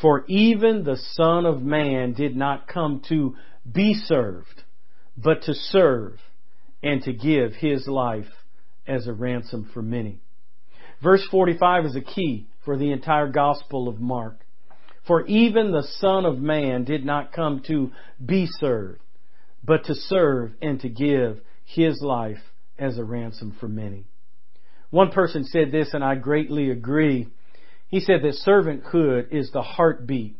For 0.00 0.24
even 0.26 0.82
the 0.82 0.98
Son 1.12 1.46
of 1.46 1.62
Man 1.62 2.12
did 2.12 2.36
not 2.36 2.66
come 2.66 3.02
to 3.08 3.36
be 3.70 3.94
served, 3.94 4.62
but 5.16 5.42
to 5.42 5.54
serve 5.54 6.18
and 6.82 7.02
to 7.02 7.12
give 7.12 7.54
his 7.54 7.86
life 7.86 8.28
as 8.86 9.06
a 9.06 9.12
ransom 9.12 9.70
for 9.72 9.82
many. 9.82 10.20
Verse 11.02 11.26
45 11.30 11.86
is 11.86 11.96
a 11.96 12.00
key 12.00 12.48
for 12.64 12.76
the 12.76 12.92
entire 12.92 13.28
Gospel 13.28 13.88
of 13.88 14.00
Mark. 14.00 14.40
For 15.06 15.24
even 15.26 15.70
the 15.70 15.86
Son 16.00 16.24
of 16.24 16.38
Man 16.38 16.84
did 16.84 17.04
not 17.04 17.32
come 17.32 17.62
to 17.68 17.92
be 18.24 18.46
served, 18.58 19.00
but 19.64 19.84
to 19.84 19.94
serve 19.94 20.52
and 20.60 20.80
to 20.80 20.88
give 20.88 21.40
his 21.64 22.00
life 22.00 22.40
as 22.78 22.98
a 22.98 23.04
ransom 23.04 23.56
for 23.58 23.68
many. 23.68 24.06
One 24.90 25.10
person 25.10 25.44
said 25.44 25.70
this, 25.72 25.90
and 25.92 26.02
I 26.02 26.14
greatly 26.14 26.70
agree. 26.70 27.28
He 27.88 28.00
said 28.00 28.22
that 28.22 28.40
servanthood 28.46 29.32
is 29.32 29.50
the 29.50 29.62
heartbeat 29.62 30.36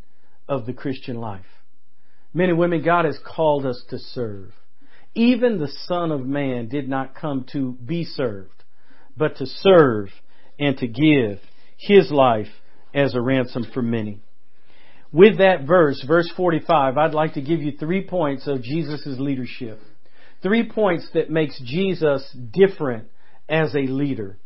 of 0.47 0.65
the 0.65 0.73
Christian 0.73 1.17
life. 1.17 1.45
Men 2.33 2.49
and 2.49 2.57
women, 2.57 2.83
God 2.83 3.05
has 3.05 3.19
called 3.25 3.65
us 3.65 3.83
to 3.89 3.97
serve. 3.97 4.51
Even 5.15 5.57
the 5.57 5.71
Son 5.85 6.11
of 6.11 6.25
Man 6.25 6.67
did 6.67 6.87
not 6.87 7.15
come 7.15 7.45
to 7.53 7.71
be 7.73 8.03
served, 8.03 8.63
but 9.15 9.37
to 9.37 9.45
serve 9.45 10.09
and 10.59 10.77
to 10.77 10.87
give 10.87 11.39
his 11.77 12.11
life 12.11 12.47
as 12.93 13.15
a 13.15 13.21
ransom 13.21 13.65
for 13.73 13.81
many. 13.81 14.19
With 15.11 15.37
that 15.37 15.65
verse, 15.65 16.03
verse 16.05 16.29
45, 16.35 16.97
I'd 16.97 17.13
like 17.13 17.33
to 17.35 17.41
give 17.41 17.61
you 17.61 17.71
three 17.71 18.05
points 18.05 18.45
of 18.47 18.61
Jesus' 18.61 19.17
leadership. 19.17 19.79
Three 20.43 20.69
points 20.69 21.07
that 21.13 21.29
makes 21.29 21.59
Jesus 21.63 22.29
different 22.51 23.07
as 23.47 23.73
a 23.73 23.87
leader. 23.87 24.37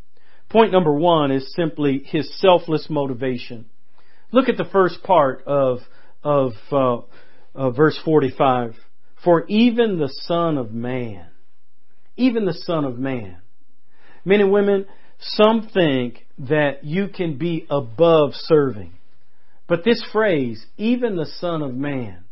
Point 0.52 0.74
number 0.74 0.94
one 0.94 1.32
is 1.32 1.54
simply 1.56 2.00
his 2.06 2.30
selfless 2.40 2.88
motivation. 2.90 3.66
Look 4.34 4.50
at 4.50 4.58
the 4.58 4.66
first 4.66 5.02
part 5.02 5.44
of, 5.46 5.80
of 6.24 6.52
uh, 7.56 7.70
verse 7.72 7.98
45. 8.04 8.76
For 9.24 9.46
even 9.48 9.98
the 9.98 10.10
Son 10.10 10.58
of 10.58 10.74
Man, 10.74 11.26
even 12.18 12.46
the 12.46 12.54
Son 12.54 12.84
of 12.84 13.00
Man. 13.00 13.38
Men 14.26 14.42
and 14.42 14.52
women, 14.52 14.88
some 15.20 15.70
think 15.74 16.26
that 16.40 16.84
you 16.84 17.08
can 17.08 17.38
be 17.38 17.66
above 17.70 18.32
serving. 18.34 18.92
But 19.68 19.86
this 19.86 20.04
phrase, 20.12 20.66
even 20.76 21.16
the 21.16 21.28
Son 21.40 21.62
of 21.62 21.74
Man, 21.74 22.26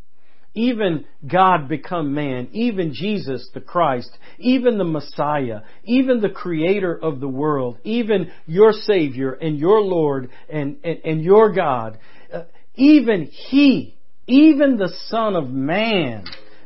even 0.54 1.04
God 1.26 1.68
become 1.68 2.12
man, 2.12 2.48
even 2.52 2.92
Jesus 2.92 3.48
the 3.54 3.60
Christ, 3.60 4.10
even 4.38 4.78
the 4.78 4.84
Messiah, 4.84 5.60
even 5.84 6.20
the 6.20 6.30
Creator 6.30 6.98
of 7.00 7.20
the 7.20 7.28
world, 7.28 7.78
even 7.84 8.32
your 8.46 8.72
Savior 8.72 9.32
and 9.32 9.58
your 9.58 9.80
Lord 9.80 10.30
and, 10.48 10.78
and, 10.82 10.98
and 11.04 11.22
your 11.22 11.52
God, 11.52 11.98
uh, 12.32 12.42
even 12.74 13.26
He, 13.26 13.96
even 14.26 14.76
the 14.76 14.92
Son 15.06 15.36
of 15.36 15.48
Man 15.50 16.24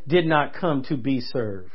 did 0.09 0.27
not 0.27 0.55
come 0.55 0.85
to 0.85 0.97
be 0.97 1.21
served. 1.21 1.71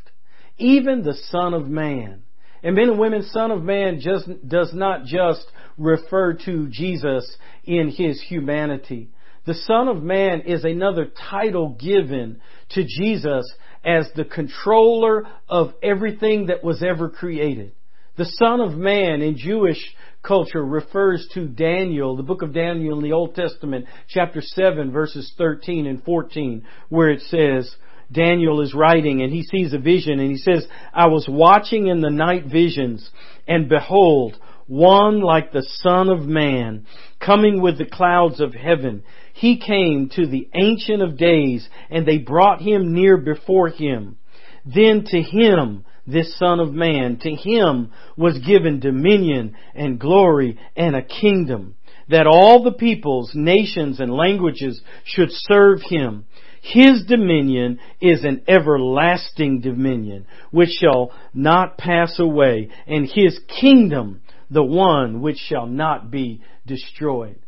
Even 0.58 1.04
the 1.04 1.18
Son 1.30 1.54
of 1.54 1.68
Man. 1.68 2.24
And 2.62 2.76
men 2.76 2.90
and 2.90 3.00
women, 3.00 3.24
Son 3.24 3.52
of 3.52 3.64
Man 3.64 4.00
just, 4.02 4.28
does 4.48 4.74
not 4.74 5.06
just 5.06 5.46
refer 5.78 6.34
to 6.46 6.68
Jesus 6.70 7.38
in 7.64 7.90
His 7.90 8.22
humanity. 8.22 9.10
The 9.50 9.56
Son 9.56 9.88
of 9.88 10.04
Man 10.04 10.42
is 10.42 10.64
another 10.64 11.08
title 11.28 11.70
given 11.70 12.40
to 12.74 12.84
Jesus 12.84 13.52
as 13.84 14.08
the 14.16 14.24
controller 14.24 15.26
of 15.48 15.74
everything 15.82 16.46
that 16.46 16.64
was 16.64 16.84
ever 16.84 17.10
created. 17.10 17.72
The 18.16 18.26
Son 18.26 18.62
of 18.62 18.78
Man 18.78 19.24
in 19.24 19.38
Jewish 19.38 19.84
culture 20.22 20.64
refers 20.64 21.28
to 21.34 21.48
Daniel, 21.48 22.16
the 22.16 22.22
book 22.22 22.44
of 22.44 22.54
Daniel 22.54 23.00
in 23.00 23.04
the 23.04 23.14
Old 23.14 23.34
Testament, 23.34 23.88
chapter 24.08 24.40
7, 24.40 24.92
verses 24.92 25.34
13 25.36 25.88
and 25.88 26.04
14, 26.04 26.64
where 26.90 27.10
it 27.10 27.22
says, 27.22 27.76
Daniel 28.12 28.62
is 28.62 28.76
writing 28.76 29.24
and 29.24 29.34
he 29.34 29.42
sees 29.42 29.74
a 29.74 29.80
vision 29.80 30.20
and 30.20 30.30
he 30.30 30.38
says, 30.38 30.68
I 30.94 31.08
was 31.08 31.26
watching 31.28 31.88
in 31.88 32.02
the 32.02 32.12
night 32.12 32.46
visions 32.46 33.10
and 33.48 33.68
behold, 33.68 34.38
one 34.70 35.22
like 35.22 35.52
the 35.52 35.68
Son 35.82 36.10
of 36.10 36.28
Man, 36.28 36.86
coming 37.20 37.60
with 37.60 37.80
the 37.80 37.88
clouds 37.88 38.40
of 38.40 38.54
heaven. 38.54 39.02
He 39.40 39.56
came 39.56 40.10
to 40.16 40.28
the 40.28 40.50
Ancient 40.54 41.02
of 41.02 41.16
Days, 41.16 41.70
and 41.90 42.06
they 42.06 42.18
brought 42.18 42.62
him 42.62 42.94
near 42.94 43.16
before 43.16 43.70
him. 43.70 44.18
Then 44.66 45.06
to 45.06 45.22
him, 45.22 45.86
this 46.06 46.38
Son 46.38 46.60
of 46.60 46.74
Man, 46.74 47.20
to 47.20 47.32
him 47.32 47.92
was 48.18 48.38
given 48.40 48.82
dominion 48.82 49.56
and 49.74 49.98
glory 49.98 50.60
and 50.76 50.94
a 50.94 51.02
kingdom, 51.02 51.76
that 52.10 52.28
all 52.28 52.64
the 52.64 52.74
peoples, 52.74 53.32
nations, 53.34 54.02
and 54.02 54.12
languages 54.12 54.82
should 55.06 55.30
serve 55.32 55.84
him. 55.84 56.26
His 56.62 57.06
dominion 57.08 57.80
is 58.02 58.26
an 58.26 58.42
everlasting 58.46 59.62
dominion, 59.62 60.26
which 60.52 60.72
shall 60.82 61.14
not 61.34 61.78
pass 61.78 62.20
away, 62.20 62.72
and 62.86 63.06
his 63.10 63.40
kingdom 63.62 64.20
the 64.52 64.66
one 64.66 65.22
which 65.22 65.38
shall 65.38 65.66
not 65.66 66.12
be 66.12 66.42
destroyed. 66.68 67.40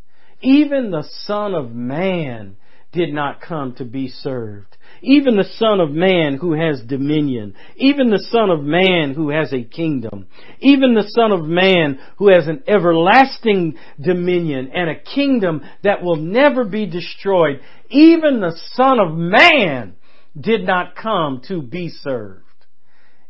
Even 0.41 0.91
the 0.91 1.07
Son 1.25 1.53
of 1.53 1.71
Man 1.71 2.57
did 2.91 3.13
not 3.13 3.41
come 3.41 3.74
to 3.75 3.86
be 3.86 4.10
served. 4.10 4.77
Even 5.01 5.38
the 5.38 5.50
Son 5.57 5.79
of 5.79 5.91
Man 5.91 6.38
who 6.39 6.53
has 6.53 6.81
dominion. 6.81 7.55
Even 7.77 8.10
the 8.10 8.24
Son 8.31 8.50
of 8.50 8.62
Man 8.62 9.13
who 9.13 9.29
has 9.29 9.53
a 9.53 9.63
kingdom. 9.63 10.27
Even 10.60 10.93
the 10.93 11.07
Son 11.07 11.31
of 11.31 11.45
Man 11.45 12.00
who 12.17 12.29
has 12.29 12.48
an 12.48 12.63
everlasting 12.67 13.77
dominion 14.00 14.71
and 14.74 14.89
a 14.89 15.00
kingdom 15.00 15.62
that 15.83 16.03
will 16.03 16.17
never 16.17 16.65
be 16.65 16.86
destroyed. 16.86 17.62
Even 17.89 18.41
the 18.41 18.60
Son 18.74 19.00
of 19.00 19.15
Man 19.15 19.95
did 20.39 20.65
not 20.65 20.95
come 20.95 21.41
to 21.48 21.62
be 21.62 21.89
served. 21.89 22.43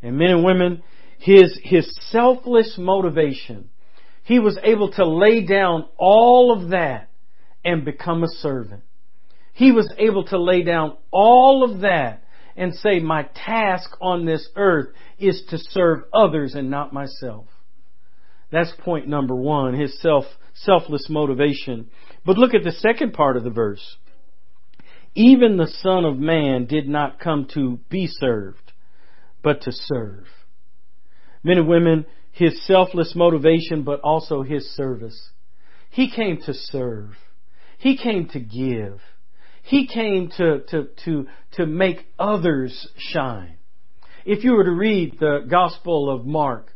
And 0.02 0.18
men 0.18 0.30
and 0.30 0.44
women, 0.44 0.82
his, 1.18 1.58
his 1.62 1.94
selfless 2.10 2.74
motivation, 2.76 3.70
he 4.22 4.38
was 4.38 4.58
able 4.62 4.92
to 4.92 5.06
lay 5.06 5.44
down 5.44 5.86
all 5.96 6.52
of 6.52 6.70
that 6.70 7.10
and 7.64 7.84
become 7.84 8.22
a 8.22 8.28
servant. 8.28 8.82
He 9.52 9.72
was 9.72 9.92
able 9.98 10.24
to 10.26 10.38
lay 10.40 10.62
down 10.62 10.96
all 11.10 11.68
of 11.68 11.80
that 11.80 12.24
and 12.56 12.74
say, 12.74 13.00
my 13.00 13.24
task 13.34 13.90
on 14.00 14.24
this 14.24 14.48
earth 14.56 14.94
is 15.18 15.42
to 15.50 15.58
serve 15.58 16.04
others 16.12 16.54
and 16.54 16.70
not 16.70 16.92
myself. 16.92 17.46
That's 18.50 18.72
point 18.80 19.08
number 19.08 19.34
one, 19.34 19.74
his 19.74 20.00
self, 20.00 20.24
selfless 20.54 21.08
motivation. 21.08 21.88
But 22.24 22.38
look 22.38 22.54
at 22.54 22.64
the 22.64 22.72
second 22.72 23.14
part 23.14 23.36
of 23.36 23.44
the 23.44 23.50
verse. 23.50 23.96
Even 25.14 25.56
the 25.56 25.72
Son 25.82 26.04
of 26.04 26.18
Man 26.18 26.66
did 26.66 26.88
not 26.88 27.20
come 27.20 27.46
to 27.54 27.78
be 27.90 28.06
served, 28.06 28.72
but 29.42 29.62
to 29.62 29.72
serve 29.72 30.26
men 31.42 31.58
and 31.58 31.68
women, 31.68 32.06
his 32.32 32.66
selfless 32.66 33.14
motivation, 33.14 33.82
but 33.82 34.00
also 34.00 34.42
his 34.42 34.64
service. 34.74 35.30
He 35.90 36.10
came 36.10 36.40
to 36.46 36.54
serve. 36.54 37.10
He 37.78 37.96
came 37.96 38.28
to 38.30 38.40
give. 38.40 39.00
He 39.62 39.86
came 39.86 40.30
to, 40.38 40.60
to, 40.70 40.88
to, 41.04 41.26
to 41.52 41.66
make 41.66 42.06
others 42.18 42.88
shine. 42.96 43.56
If 44.24 44.44
you 44.44 44.52
were 44.52 44.64
to 44.64 44.70
read 44.70 45.18
the 45.20 45.46
Gospel 45.48 46.10
of 46.10 46.24
Mark, 46.24 46.72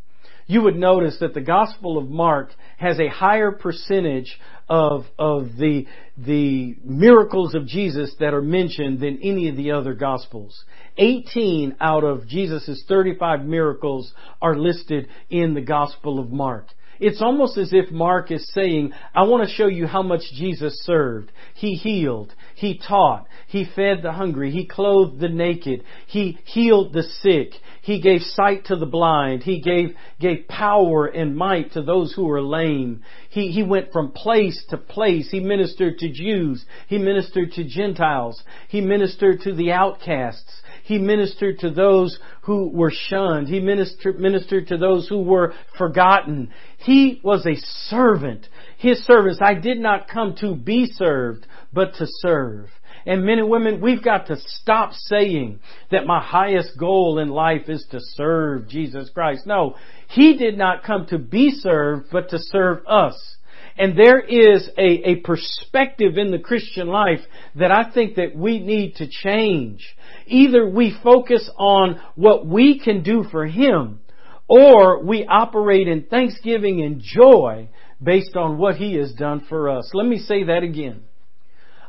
you 0.46 0.62
would 0.62 0.76
notice 0.76 1.16
that 1.20 1.34
the 1.34 1.40
Gospel 1.40 1.98
of 1.98 2.08
Mark 2.08 2.50
has 2.76 3.00
a 3.00 3.08
higher 3.08 3.50
percentage 3.50 4.38
of, 4.68 5.04
of 5.18 5.56
the, 5.56 5.86
the 6.16 6.76
miracles 6.84 7.54
of 7.54 7.66
Jesus 7.66 8.14
that 8.20 8.34
are 8.34 8.42
mentioned 8.42 9.00
than 9.00 9.18
any 9.22 9.48
of 9.48 9.56
the 9.56 9.72
other 9.72 9.94
Gospels. 9.94 10.64
18 10.98 11.76
out 11.80 12.04
of 12.04 12.26
Jesus' 12.26 12.84
35 12.88 13.44
miracles 13.44 14.12
are 14.40 14.56
listed 14.56 15.08
in 15.30 15.54
the 15.54 15.60
Gospel 15.60 16.18
of 16.18 16.30
Mark. 16.30 16.66
It's 16.98 17.20
almost 17.20 17.58
as 17.58 17.72
if 17.72 17.90
Mark 17.90 18.30
is 18.30 18.50
saying, 18.52 18.92
I 19.14 19.24
want 19.24 19.46
to 19.46 19.54
show 19.54 19.66
you 19.66 19.86
how 19.86 20.02
much 20.02 20.22
Jesus 20.34 20.80
served. 20.84 21.30
He 21.54 21.74
healed. 21.74 22.34
He 22.54 22.78
taught. 22.78 23.26
He 23.48 23.66
fed 23.76 24.02
the 24.02 24.12
hungry. 24.12 24.50
He 24.50 24.66
clothed 24.66 25.20
the 25.20 25.28
naked. 25.28 25.84
He 26.06 26.38
healed 26.44 26.92
the 26.92 27.02
sick. 27.02 27.52
He 27.82 28.00
gave 28.00 28.22
sight 28.22 28.66
to 28.66 28.76
the 28.76 28.86
blind. 28.86 29.42
He 29.42 29.60
gave, 29.60 29.94
gave 30.18 30.48
power 30.48 31.06
and 31.06 31.36
might 31.36 31.72
to 31.72 31.82
those 31.82 32.14
who 32.14 32.24
were 32.24 32.42
lame. 32.42 33.02
He, 33.28 33.52
he 33.52 33.62
went 33.62 33.92
from 33.92 34.12
place 34.12 34.64
to 34.70 34.78
place. 34.78 35.30
He 35.30 35.40
ministered 35.40 35.98
to 35.98 36.10
Jews. 36.10 36.64
He 36.88 36.98
ministered 36.98 37.52
to 37.52 37.64
Gentiles. 37.64 38.42
He 38.68 38.80
ministered 38.80 39.42
to 39.42 39.54
the 39.54 39.72
outcasts. 39.72 40.62
He 40.86 40.98
ministered 40.98 41.58
to 41.60 41.70
those 41.70 42.16
who 42.42 42.68
were 42.68 42.92
shunned. 42.92 43.48
He 43.48 43.58
ministered, 43.58 44.20
ministered 44.20 44.68
to 44.68 44.76
those 44.76 45.08
who 45.08 45.20
were 45.20 45.52
forgotten. 45.76 46.52
He 46.78 47.20
was 47.24 47.44
a 47.44 47.56
servant. 47.88 48.46
His 48.78 49.04
service, 49.04 49.38
I 49.40 49.54
did 49.54 49.80
not 49.80 50.06
come 50.06 50.36
to 50.42 50.54
be 50.54 50.86
served, 50.86 51.44
but 51.72 51.94
to 51.94 52.06
serve. 52.20 52.68
And 53.04 53.24
men 53.24 53.40
and 53.40 53.50
women, 53.50 53.80
we've 53.80 54.02
got 54.02 54.28
to 54.28 54.36
stop 54.36 54.92
saying 54.92 55.58
that 55.90 56.06
my 56.06 56.22
highest 56.22 56.78
goal 56.78 57.18
in 57.18 57.30
life 57.30 57.68
is 57.68 57.84
to 57.90 57.98
serve 58.00 58.68
Jesus 58.68 59.10
Christ. 59.10 59.44
No, 59.44 59.74
He 60.08 60.36
did 60.36 60.56
not 60.56 60.84
come 60.84 61.06
to 61.06 61.18
be 61.18 61.50
served, 61.50 62.10
but 62.12 62.30
to 62.30 62.38
serve 62.38 62.86
us. 62.86 63.36
And 63.78 63.96
there 63.96 64.20
is 64.20 64.68
a, 64.78 65.10
a 65.10 65.16
perspective 65.16 66.16
in 66.16 66.30
the 66.30 66.38
Christian 66.38 66.88
life 66.88 67.20
that 67.56 67.70
I 67.70 67.90
think 67.92 68.16
that 68.16 68.34
we 68.34 68.58
need 68.58 68.96
to 68.96 69.06
change. 69.08 69.86
Either 70.26 70.68
we 70.68 70.96
focus 71.02 71.48
on 71.58 72.00
what 72.14 72.46
we 72.46 72.78
can 72.78 73.02
do 73.02 73.24
for 73.30 73.46
Him, 73.46 74.00
or 74.48 75.04
we 75.04 75.26
operate 75.26 75.88
in 75.88 76.04
thanksgiving 76.04 76.82
and 76.82 77.00
joy 77.00 77.68
based 78.02 78.36
on 78.36 78.58
what 78.58 78.76
He 78.76 78.94
has 78.94 79.12
done 79.12 79.44
for 79.48 79.68
us. 79.68 79.90
Let 79.92 80.06
me 80.06 80.18
say 80.18 80.44
that 80.44 80.62
again. 80.62 81.02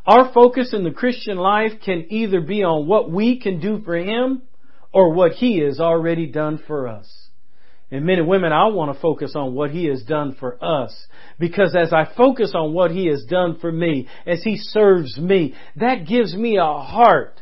Our 0.06 0.32
focus 0.34 0.74
in 0.74 0.84
the 0.84 0.92
Christian 0.92 1.38
life 1.38 1.74
can 1.84 2.08
either 2.10 2.42
be 2.42 2.64
on 2.64 2.88
what 2.88 3.12
we 3.12 3.40
can 3.40 3.60
do 3.60 3.82
for 3.84 3.96
Him 3.96 4.42
or 4.94 5.14
what 5.14 5.34
He 5.34 5.60
has 5.60 5.80
already 5.80 6.28
done 6.28 6.62
for 6.66 6.88
us. 6.88 7.27
And 7.90 8.06
men 8.06 8.20
and 8.20 8.28
women, 8.28 8.52
I 8.52 8.68
want 8.68 8.94
to 8.94 9.02
focus 9.02 9.34
on 9.36 9.54
what 9.54 9.72
He 9.72 9.86
has 9.86 10.04
done 10.04 10.36
for 10.38 10.62
us. 10.64 10.94
Because 11.40 11.76
as 11.76 11.94
I 11.94 12.06
focus 12.18 12.52
on 12.54 12.74
what 12.74 12.92
He 12.92 13.08
has 13.08 13.24
done 13.30 13.60
for 13.60 13.72
me, 13.72 14.08
as 14.26 14.44
He 14.44 14.58
serves 14.58 15.18
me, 15.18 15.56
that 15.78 16.06
gives 16.06 16.36
me 16.36 16.58
a 16.58 16.64
heart, 16.64 17.42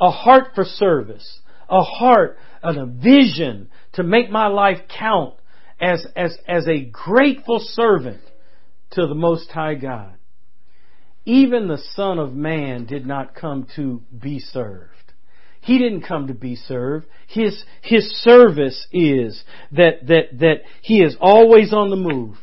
a 0.00 0.10
heart 0.10 0.52
for 0.54 0.64
service, 0.64 1.40
a 1.68 1.82
heart 1.82 2.38
and 2.62 2.78
a 2.78 2.86
vision 2.86 3.68
to 3.94 4.02
make 4.02 4.30
my 4.30 4.46
life 4.46 4.78
count 4.98 5.34
as, 5.80 6.06
as, 6.16 6.36
as 6.48 6.66
a 6.66 6.84
grateful 6.84 7.58
servant 7.60 8.22
to 8.92 9.06
the 9.06 9.14
Most 9.14 9.50
High 9.50 9.74
God. 9.74 10.14
Even 11.24 11.68
the 11.68 11.82
Son 11.94 12.18
of 12.18 12.32
Man 12.32 12.86
did 12.86 13.06
not 13.06 13.34
come 13.34 13.66
to 13.76 14.02
be 14.16 14.38
served. 14.38 14.91
He 15.62 15.78
didn't 15.78 16.02
come 16.02 16.26
to 16.26 16.34
be 16.34 16.56
served. 16.56 17.06
His, 17.28 17.64
his 17.82 18.04
service 18.22 18.86
is 18.92 19.42
that, 19.70 20.06
that, 20.08 20.38
that 20.40 20.56
he 20.82 21.00
is 21.02 21.16
always 21.20 21.72
on 21.72 21.90
the 21.90 21.96
move. 21.96 22.36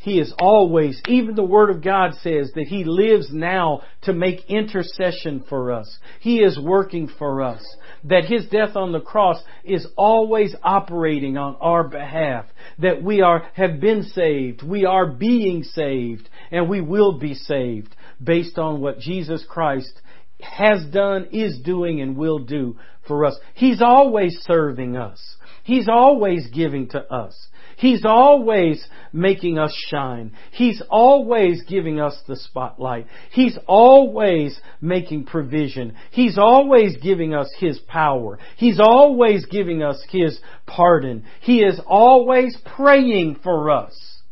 He 0.00 0.20
is 0.20 0.32
always, 0.38 1.02
even 1.06 1.34
the 1.34 1.42
Word 1.42 1.68
of 1.68 1.82
God 1.82 2.14
says 2.22 2.52
that 2.54 2.68
He 2.68 2.84
lives 2.84 3.28
now 3.30 3.82
to 4.02 4.14
make 4.14 4.48
intercession 4.48 5.44
for 5.48 5.70
us. 5.70 5.98
He 6.20 6.38
is 6.38 6.58
working 6.58 7.10
for 7.18 7.42
us. 7.42 7.62
That 8.04 8.24
His 8.24 8.46
death 8.46 8.74
on 8.74 8.92
the 8.92 9.00
cross 9.00 9.42
is 9.64 9.86
always 9.96 10.54
operating 10.62 11.36
on 11.36 11.56
our 11.60 11.86
behalf. 11.86 12.46
That 12.78 13.02
we 13.02 13.20
are, 13.20 13.50
have 13.52 13.80
been 13.80 14.04
saved. 14.04 14.62
We 14.62 14.86
are 14.86 15.06
being 15.06 15.64
saved. 15.64 16.28
And 16.50 16.70
we 16.70 16.80
will 16.80 17.18
be 17.18 17.34
saved 17.34 17.94
based 18.22 18.56
on 18.56 18.80
what 18.80 19.00
Jesus 19.00 19.44
Christ 19.46 19.92
has 20.40 20.84
done, 20.86 21.28
is 21.32 21.58
doing, 21.60 22.00
and 22.00 22.16
will 22.16 22.38
do 22.38 22.76
for 23.06 23.24
us. 23.24 23.36
He's 23.54 23.82
always 23.82 24.38
serving 24.42 24.96
us. 24.96 25.36
He's 25.64 25.88
always 25.88 26.48
giving 26.48 26.88
to 26.90 27.00
us. 27.12 27.48
He's 27.76 28.04
always 28.04 28.84
making 29.12 29.58
us 29.58 29.72
shine. 29.88 30.32
He's 30.50 30.82
always 30.90 31.62
giving 31.62 32.00
us 32.00 32.20
the 32.26 32.36
spotlight. 32.36 33.06
He's 33.30 33.56
always 33.66 34.60
making 34.80 35.26
provision. 35.26 35.94
He's 36.10 36.38
always 36.38 36.96
giving 36.96 37.34
us 37.34 37.48
His 37.58 37.78
power. 37.80 38.38
He's 38.56 38.80
always 38.80 39.46
giving 39.46 39.82
us 39.82 40.02
His 40.10 40.40
pardon. 40.66 41.24
He 41.40 41.60
is 41.60 41.80
always 41.86 42.56
praying 42.76 43.40
for 43.44 43.70
us. 43.70 44.22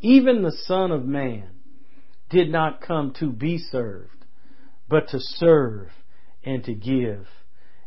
Even 0.00 0.42
the 0.42 0.56
Son 0.64 0.90
of 0.90 1.04
Man 1.04 1.50
did 2.30 2.50
not 2.50 2.80
come 2.80 3.12
to 3.20 3.30
be 3.30 3.58
served 3.58 4.17
but 4.88 5.08
to 5.08 5.18
serve 5.20 5.88
and 6.44 6.64
to 6.64 6.74
give. 6.74 7.26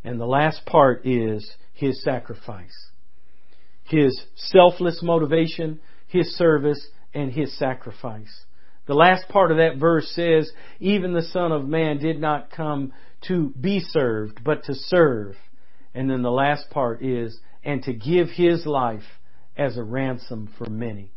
And 0.03 0.19
the 0.19 0.25
last 0.25 0.65
part 0.65 1.05
is 1.05 1.49
his 1.73 2.03
sacrifice. 2.03 2.89
His 3.83 4.19
selfless 4.35 5.01
motivation, 5.01 5.79
his 6.07 6.35
service, 6.35 6.87
and 7.13 7.31
his 7.31 7.57
sacrifice. 7.57 8.45
The 8.87 8.93
last 8.93 9.27
part 9.29 9.51
of 9.51 9.57
that 9.57 9.77
verse 9.77 10.11
says, 10.15 10.51
even 10.79 11.13
the 11.13 11.21
Son 11.21 11.51
of 11.51 11.67
Man 11.67 11.97
did 11.97 12.19
not 12.19 12.51
come 12.51 12.93
to 13.27 13.53
be 13.59 13.79
served, 13.79 14.43
but 14.43 14.63
to 14.65 14.73
serve. 14.73 15.35
And 15.93 16.09
then 16.09 16.21
the 16.21 16.31
last 16.31 16.69
part 16.69 17.03
is, 17.03 17.37
and 17.63 17.83
to 17.83 17.93
give 17.93 18.29
his 18.29 18.65
life 18.65 19.03
as 19.57 19.77
a 19.77 19.83
ransom 19.83 20.49
for 20.57 20.69
many. 20.69 21.11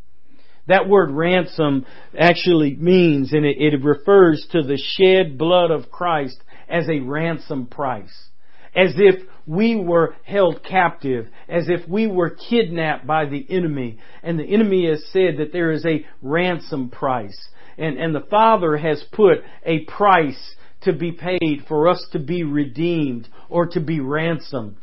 That 0.66 0.88
word 0.88 1.11
ransom 1.11 1.85
actually 2.18 2.74
means, 2.77 3.33
and 3.33 3.44
it, 3.44 3.57
it 3.59 3.85
refers 3.85 4.46
to 4.53 4.62
the 4.62 4.79
shed 4.79 5.37
blood 5.37 5.70
of 5.70 5.90
Christ 5.90 6.42
as 6.68 6.88
a 6.88 7.00
ransom 7.00 7.66
price. 7.66 8.29
As 8.74 8.94
if 8.96 9.22
we 9.46 9.77
were 9.77 10.16
held 10.24 10.64
captive, 10.64 11.29
as 11.48 11.68
if 11.68 11.87
we 11.88 12.07
were 12.07 12.31
kidnapped 12.31 13.07
by 13.07 13.27
the 13.27 13.46
enemy. 13.48 13.98
And 14.22 14.38
the 14.38 14.44
enemy 14.44 14.88
has 14.88 15.05
said 15.12 15.37
that 15.38 15.53
there 15.53 15.70
is 15.70 15.85
a 15.85 16.05
ransom 16.22 16.88
price. 16.88 17.38
And, 17.77 17.98
and 17.98 18.14
the 18.14 18.27
Father 18.31 18.77
has 18.77 19.05
put 19.12 19.38
a 19.64 19.81
price 19.85 20.57
to 20.83 20.92
be 20.92 21.12
paid 21.12 21.64
for 21.68 21.88
us 21.88 22.05
to 22.12 22.18
be 22.18 22.42
redeemed 22.42 23.29
or 23.48 23.66
to 23.66 23.81
be 23.81 24.00
ransomed. 24.00 24.77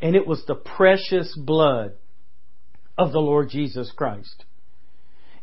And 0.00 0.14
it 0.14 0.26
was 0.26 0.44
the 0.46 0.54
precious 0.54 1.36
blood 1.36 1.94
of 2.96 3.12
the 3.12 3.20
Lord 3.20 3.50
Jesus 3.50 3.90
Christ. 3.94 4.44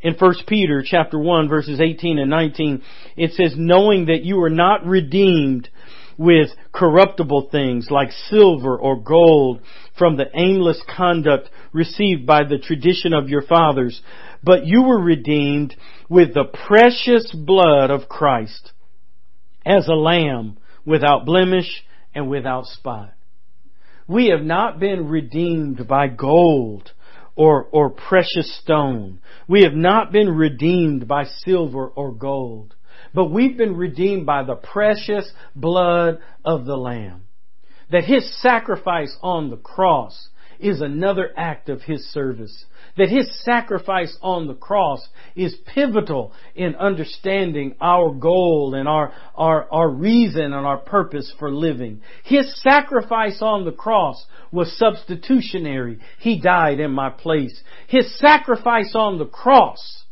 In 0.02 0.16
1 0.16 0.34
Peter 0.48 0.84
chapter 0.86 1.20
1 1.20 1.48
verses 1.48 1.80
18 1.80 2.18
and 2.18 2.30
19, 2.30 2.82
it 3.18 3.34
says, 3.34 3.54
knowing 3.56 4.06
that 4.06 4.24
you 4.24 4.42
are 4.42 4.50
not 4.50 4.86
redeemed 4.86 5.70
with 6.18 6.50
corruptible 6.74 7.50
things 7.52 7.88
like 7.90 8.12
silver 8.12 8.78
or 8.78 9.00
gold 9.00 9.62
from 9.98 10.18
the 10.18 10.26
aimless 10.36 10.82
conduct 10.96 11.50
received 11.72 12.26
by 12.26 12.44
the 12.44 12.58
tradition 12.58 13.14
of 13.14 13.30
your 13.30 13.42
fathers, 13.42 14.02
but 14.44 14.66
you 14.66 14.84
were 14.84 15.00
redeemed 15.00 15.76
with 16.10 16.34
the 16.34 16.46
precious 16.46 17.32
blood 17.34 17.92
of 17.92 18.10
Christ 18.10 18.72
as 19.66 19.88
a 19.88 19.94
lamb 19.94 20.58
without 20.86 21.26
blemish 21.26 21.84
and 22.14 22.30
without 22.30 22.66
spot. 22.66 23.14
We 24.08 24.28
have 24.30 24.44
not 24.44 24.80
been 24.80 25.08
redeemed 25.08 25.88
by 25.88 26.08
gold 26.08 26.92
or, 27.36 27.68
or 27.72 27.90
precious 27.90 28.60
stone. 28.62 29.20
We 29.48 29.64
have 29.64 29.74
not 29.74 30.12
been 30.12 30.30
redeemed 30.30 31.08
by 31.08 31.26
silver 31.46 31.88
or 31.88 32.12
gold, 32.12 32.76
but 33.14 33.32
we've 33.32 33.58
been 33.58 33.76
redeemed 33.76 34.26
by 34.26 34.44
the 34.44 34.56
precious 34.56 35.32
blood 35.56 36.20
of 36.44 36.66
the 36.66 36.78
Lamb. 36.78 37.24
That 37.92 38.06
His 38.06 38.42
sacrifice 38.42 39.16
on 39.22 39.50
the 39.50 39.58
cross 39.58 40.30
is 40.60 40.82
another 40.82 41.32
act 41.36 41.70
of 41.70 41.82
His 41.82 42.06
service 42.12 42.66
that 42.98 43.10
His 43.10 43.30
sacrifice 43.44 44.16
on 44.22 44.48
the 44.48 44.54
cross 44.54 45.06
is 45.36 45.56
pivotal 45.74 46.34
in 46.56 46.76
understanding 46.76 47.76
our 47.80 48.12
goal 48.14 48.74
and 48.76 48.88
our, 48.88 49.14
our, 49.36 49.68
our 49.72 49.90
reason 49.90 50.54
and 50.54 50.66
our 50.66 50.78
purpose 50.78 51.34
for 51.40 51.52
living. 51.52 52.02
His 52.24 52.54
sacrifice 52.62 53.42
on 53.42 53.66
the 53.66 53.72
cross 53.72 54.26
was 54.52 54.78
substitutionary. 54.78 56.00
He 56.20 56.40
died 56.40 56.80
in 56.80 56.92
my 56.92 57.10
place. 57.10 57.60
His 57.88 58.18
sacrifice 58.20 58.94
on 58.96 59.18
the 59.18 59.26
cross 59.26 60.04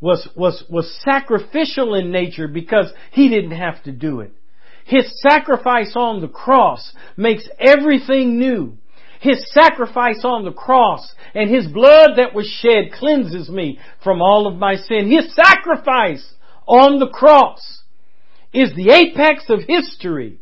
was, 0.00 0.28
was, 0.36 0.64
was 0.70 1.00
sacrificial 1.04 1.94
in 1.94 2.10
nature 2.10 2.48
because 2.48 2.92
He 3.12 3.28
didn't 3.28 3.58
have 3.58 3.82
to 3.84 3.92
do 3.92 4.20
it. 4.20 4.32
His 4.84 5.20
sacrifice 5.20 5.92
on 5.96 6.22
the 6.22 6.28
cross 6.28 6.92
makes 7.16 7.46
everything 7.58 8.38
new. 8.38 8.78
His 9.20 9.44
sacrifice 9.52 10.24
on 10.24 10.44
the 10.44 10.52
cross 10.52 11.12
and 11.34 11.50
His 11.50 11.66
blood 11.66 12.10
that 12.16 12.34
was 12.34 12.46
shed 12.46 12.92
cleanses 12.92 13.48
me 13.48 13.78
from 14.02 14.22
all 14.22 14.46
of 14.46 14.58
my 14.58 14.76
sin. 14.76 15.10
His 15.10 15.34
sacrifice 15.34 16.34
on 16.66 16.98
the 16.98 17.08
cross 17.08 17.82
is 18.52 18.72
the 18.74 18.90
apex 18.90 19.44
of 19.48 19.60
history. 19.66 20.38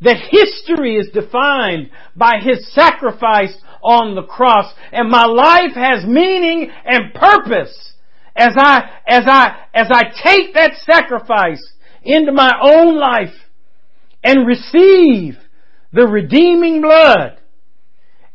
That 0.00 0.28
history 0.30 0.96
is 0.96 1.10
defined 1.12 1.90
by 2.16 2.40
His 2.42 2.72
sacrifice 2.72 3.56
on 3.82 4.14
the 4.14 4.22
cross 4.22 4.72
and 4.92 5.10
my 5.10 5.24
life 5.24 5.74
has 5.74 6.06
meaning 6.06 6.70
and 6.84 7.12
purpose 7.14 7.92
as 8.36 8.54
I, 8.56 8.90
as 9.06 9.24
I, 9.26 9.56
as 9.74 9.88
I 9.90 10.04
take 10.24 10.54
that 10.54 10.74
sacrifice 10.84 11.62
into 12.02 12.32
my 12.32 12.52
own 12.62 12.98
life 12.98 13.34
and 14.22 14.46
receive 14.46 15.36
the 15.92 16.06
redeeming 16.06 16.80
blood 16.80 17.38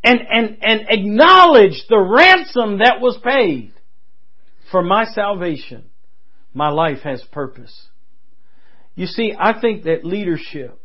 and, 0.07 0.21
and, 0.29 0.57
and 0.61 0.81
acknowledge 0.89 1.83
the 1.89 1.99
ransom 1.99 2.77
that 2.77 3.01
was 3.01 3.19
paid 3.21 3.73
for 4.71 4.81
my 4.81 5.03
salvation, 5.03 5.83
my 6.53 6.69
life 6.69 6.99
has 7.03 7.21
purpose. 7.33 7.87
You 8.95 9.05
see, 9.05 9.33
I 9.37 9.59
think 9.59 9.83
that 9.83 10.05
leadership, 10.05 10.79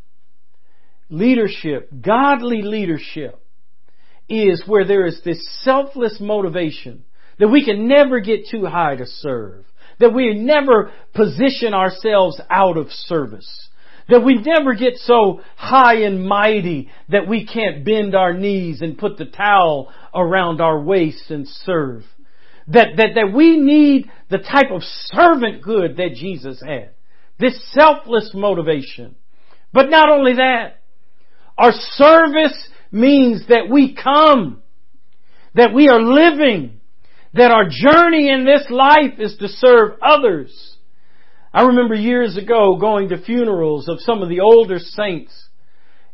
leadership, 1.09 1.89
godly 2.01 2.63
leadership, 2.63 3.39
is 4.27 4.61
where 4.67 4.85
there 4.85 5.05
is 5.05 5.21
this 5.23 5.47
selfless 5.63 6.17
motivation 6.19 7.05
that 7.39 7.47
we 7.47 7.63
can 7.63 7.87
never 7.87 8.19
get 8.19 8.49
too 8.51 8.65
high 8.65 8.97
to 8.97 9.05
serve, 9.05 9.63
that 9.99 10.13
we 10.13 10.33
never 10.33 10.91
position 11.13 11.73
ourselves 11.73 12.41
out 12.49 12.77
of 12.77 12.91
service. 12.91 13.69
That 14.09 14.23
we 14.23 14.35
never 14.35 14.73
get 14.73 14.97
so 14.97 15.41
high 15.55 16.03
and 16.03 16.27
mighty 16.27 16.89
that 17.09 17.27
we 17.27 17.45
can't 17.45 17.85
bend 17.85 18.15
our 18.15 18.33
knees 18.33 18.81
and 18.81 18.97
put 18.97 19.17
the 19.17 19.25
towel 19.25 19.93
around 20.13 20.59
our 20.61 20.79
waist 20.79 21.29
and 21.29 21.47
serve. 21.47 22.03
That, 22.67 22.89
that, 22.97 23.09
that 23.15 23.33
we 23.33 23.57
need 23.57 24.09
the 24.29 24.37
type 24.39 24.71
of 24.71 24.81
servanthood 25.13 25.97
that 25.97 26.15
Jesus 26.15 26.61
had. 26.61 26.91
This 27.39 27.59
selfless 27.73 28.31
motivation. 28.33 29.15
But 29.71 29.89
not 29.89 30.09
only 30.09 30.33
that, 30.33 30.81
our 31.57 31.71
service 31.71 32.69
means 32.91 33.47
that 33.47 33.69
we 33.69 33.95
come, 33.95 34.61
that 35.55 35.73
we 35.73 35.87
are 35.87 36.01
living, 36.01 36.79
that 37.33 37.51
our 37.51 37.65
journey 37.69 38.29
in 38.29 38.45
this 38.45 38.69
life 38.69 39.19
is 39.19 39.35
to 39.37 39.47
serve 39.47 39.97
others 40.01 40.72
I 41.53 41.63
remember 41.63 41.93
years 41.93 42.35
ago 42.35 42.77
going 42.79 43.09
to 43.09 43.23
funerals 43.23 43.87
of 43.87 43.99
some 43.99 44.23
of 44.23 44.29
the 44.29 44.39
older 44.39 44.79
saints. 44.79 45.31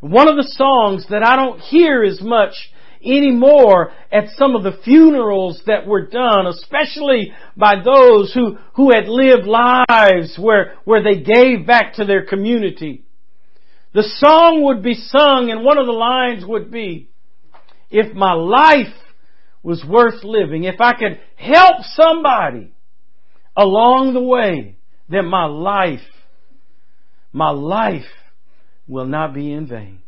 One 0.02 0.28
of 0.28 0.36
the 0.36 0.52
songs 0.52 1.06
that 1.10 1.24
I 1.26 1.38
don't 1.38 1.62
hear 1.62 2.04
as 2.04 2.22
much 2.22 2.54
anymore 3.02 3.94
at 4.12 4.30
some 4.36 4.56
of 4.56 4.64
the 4.64 4.78
funerals 4.84 5.62
that 5.66 5.88
were 5.88 6.08
done, 6.08 6.46
especially 6.48 7.32
by 7.56 7.76
those 7.76 8.34
who, 8.34 8.58
who 8.74 8.92
had 8.94 9.08
lived 9.08 9.48
lives 9.48 10.38
where, 10.38 10.76
where 10.84 11.02
they 11.02 11.22
gave 11.22 11.66
back 11.66 11.94
to 11.94 12.06
their 12.06 12.26
community. 12.26 13.06
The 13.94 14.04
song 14.04 14.64
would 14.66 14.84
be 14.84 14.96
sung 14.96 15.50
and 15.52 15.64
one 15.64 15.78
of 15.78 15.86
the 15.86 15.94
lines 15.94 16.46
would 16.46 16.70
be, 16.70 17.10
if 17.90 18.14
my 18.14 18.34
life 18.34 18.94
was 19.64 19.86
worth 19.88 20.24
living, 20.24 20.66
if 20.66 20.82
I 20.82 20.94
could 20.94 21.20
help 21.38 21.84
somebody 21.84 22.74
along 23.56 24.14
the 24.14 24.22
way, 24.22 24.76
that 25.10 25.24
my 25.24 25.46
life, 25.46 26.00
my 27.32 27.50
life 27.50 28.06
will 28.88 29.06
not 29.08 29.34
be 29.34 29.52
in 29.52 29.68
vain. 29.68 30.02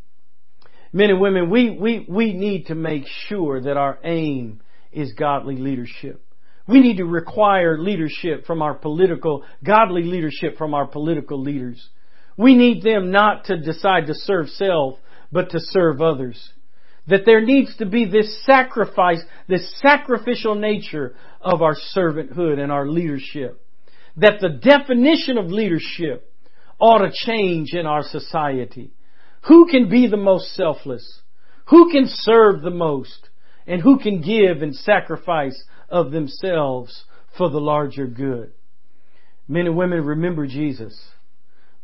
Men 0.94 1.10
and 1.10 1.22
women, 1.22 1.50
we, 1.50 1.70
we, 1.72 2.06
we 2.08 2.34
need 2.34 2.68
to 2.68 2.76
make 2.76 3.06
sure 3.28 3.62
that 3.62 3.78
our 3.78 3.98
aim 4.04 4.62
is 4.92 5.14
godly 5.14 5.56
leadership. 5.56 6.24
We 6.68 6.82
need 6.82 6.98
to 6.98 7.06
require 7.06 7.78
leadership 7.78 8.46
from 8.46 8.62
our 8.62 8.74
political, 8.74 9.44
godly 9.64 10.04
leadership 10.04 10.58
from 10.58 10.74
our 10.74 10.86
political 10.86 11.42
leaders. 11.42 11.90
We 12.38 12.56
need 12.56 12.84
them 12.84 13.12
not 13.12 13.46
to 13.46 13.58
decide 13.58 14.08
to 14.08 14.14
serve 14.14 14.50
self, 14.50 14.96
but 15.32 15.52
to 15.52 15.60
serve 15.60 16.02
others. 16.02 16.50
That 17.08 17.26
there 17.26 17.42
needs 17.42 17.76
to 17.78 17.86
be 17.86 18.06
this 18.06 18.46
sacrifice, 18.46 19.22
this 19.48 19.74
sacrificial 19.82 20.56
nature 20.56 21.16
of 21.40 21.62
our 21.62 21.76
servanthood 21.96 22.60
and 22.60 22.72
our 22.72 22.88
leadership 22.88 23.61
that 24.18 24.40
the 24.42 24.50
definition 24.50 25.38
of 25.38 25.48
leadership 25.48 26.32
ought 26.80 27.00
to 27.00 27.12
change 27.14 27.74
in 27.74 27.86
our 27.86 28.04
society. 28.04 28.92
Who 29.48 29.68
can 29.68 29.90
be 29.90 30.08
the 30.08 30.18
most 30.18 30.54
selfless? 30.56 31.22
Who 31.70 31.92
can 31.92 32.06
serve 32.08 32.62
the 32.62 32.72
most? 32.72 33.30
And 33.68 33.82
who 33.82 34.00
can 34.00 34.22
give 34.22 34.62
and 34.62 34.76
sacrifice 34.76 35.64
of 35.90 36.12
themselves 36.12 37.06
for 37.38 37.50
the 37.50 37.60
larger 37.60 38.08
good? 38.08 38.52
Men 39.48 39.68
and 39.68 39.78
women, 39.78 40.04
remember 40.04 40.48
Jesus. 40.48 41.00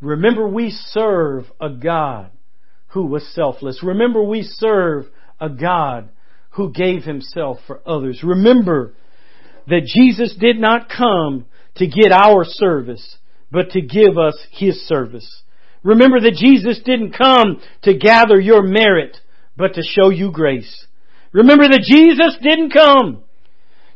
Remember 0.02 0.48
we 0.48 0.72
serve 0.72 1.46
a 1.60 1.70
God 1.70 2.32
who 2.88 3.06
was 3.06 3.28
selfless. 3.34 3.84
Remember 3.84 4.24
we 4.24 4.44
serve 4.44 5.06
a 5.40 5.50
God 5.50 6.10
who 6.52 6.72
gave 6.72 7.04
himself 7.04 7.58
for 7.68 7.82
others. 7.86 8.24
Remember 8.24 8.94
that 9.68 9.86
Jesus 9.86 10.36
did 10.40 10.58
not 10.60 10.90
come 10.90 11.46
to 11.78 11.88
get 11.88 12.12
our 12.12 12.44
service, 12.44 13.18
but 13.52 13.72
to 13.72 13.82
give 13.82 14.18
us 14.18 14.38
His 14.52 14.82
service. 14.88 15.44
Remember 15.84 16.20
that 16.20 16.36
Jesus 16.36 16.80
didn't 16.84 17.18
come 17.18 17.62
to 17.84 17.98
gather 17.98 18.40
your 18.40 18.63
merit, 18.63 19.18
but 19.56 19.74
to 19.76 19.82
show 19.82 20.10
you 20.10 20.32
grace. 20.32 20.88
Remember 21.32 21.68
that 21.68 21.82
Jesus 21.82 22.38
didn't 22.42 22.72
come 22.72 23.24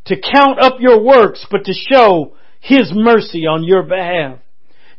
to 0.06 0.16
count 0.20 0.60
up 0.60 0.76
your 0.80 1.04
works, 1.04 1.46
but 1.50 1.66
to 1.66 1.74
show 1.74 2.36
His 2.60 2.92
mercy 2.94 3.46
on 3.46 3.64
your 3.64 3.84
behalf. 3.84 4.40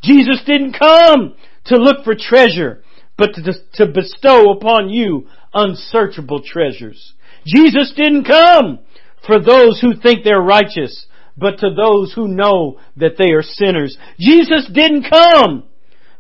Jesus 0.03 0.43
didn't 0.47 0.77
come 0.79 1.35
to 1.67 1.77
look 1.77 2.05
for 2.05 2.15
treasure, 2.19 2.83
but 3.17 3.35
to, 3.35 3.53
to 3.75 3.93
bestow 3.93 4.51
upon 4.53 4.91
you 4.91 5.29
unsearchable 5.55 6.43
treasures. 6.45 7.15
Jesus 7.47 7.93
didn't 7.97 8.25
come 8.25 8.81
for 9.27 9.39
those 9.39 9.81
who 9.81 9.95
think 9.95 10.25
they're 10.25 10.41
righteous, 10.41 11.07
but 11.37 11.59
to 11.59 11.71
those 11.75 12.13
who 12.13 12.29
know 12.29 12.79
that 12.97 13.17
they 13.19 13.33
are 13.33 13.43
sinners. 13.43 13.97
Jesus 14.19 14.69
didn't 14.73 15.07
come 15.11 15.65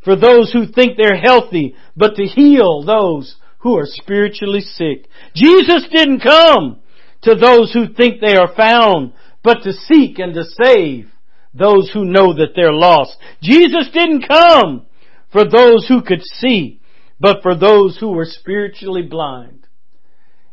for 0.04 0.16
those 0.16 0.52
who 0.52 0.66
think 0.66 0.96
they're 0.96 1.20
healthy, 1.20 1.74
but 1.96 2.16
to 2.16 2.24
heal 2.24 2.82
those 2.82 3.36
who 3.58 3.76
are 3.76 3.86
spiritually 3.86 4.60
sick. 4.60 5.08
Jesus 5.34 5.86
didn't 5.90 6.20
come 6.20 6.80
to 7.22 7.34
those 7.34 7.72
who 7.72 7.92
think 7.92 8.20
they 8.20 8.34
are 8.36 8.54
found, 8.54 9.12
but 9.42 9.62
to 9.62 9.72
seek 9.72 10.18
and 10.18 10.34
to 10.34 10.44
save 10.44 11.08
those 11.54 11.90
who 11.92 12.04
know 12.04 12.34
that 12.34 12.52
they're 12.56 12.72
lost. 12.72 13.16
Jesus 13.42 13.88
didn't 13.92 14.26
come 14.26 14.86
for 15.30 15.44
those 15.44 15.86
who 15.88 16.02
could 16.02 16.22
see, 16.22 16.80
but 17.20 17.42
for 17.42 17.54
those 17.54 17.98
who 17.98 18.10
were 18.10 18.26
spiritually 18.26 19.02
blind. 19.02 19.66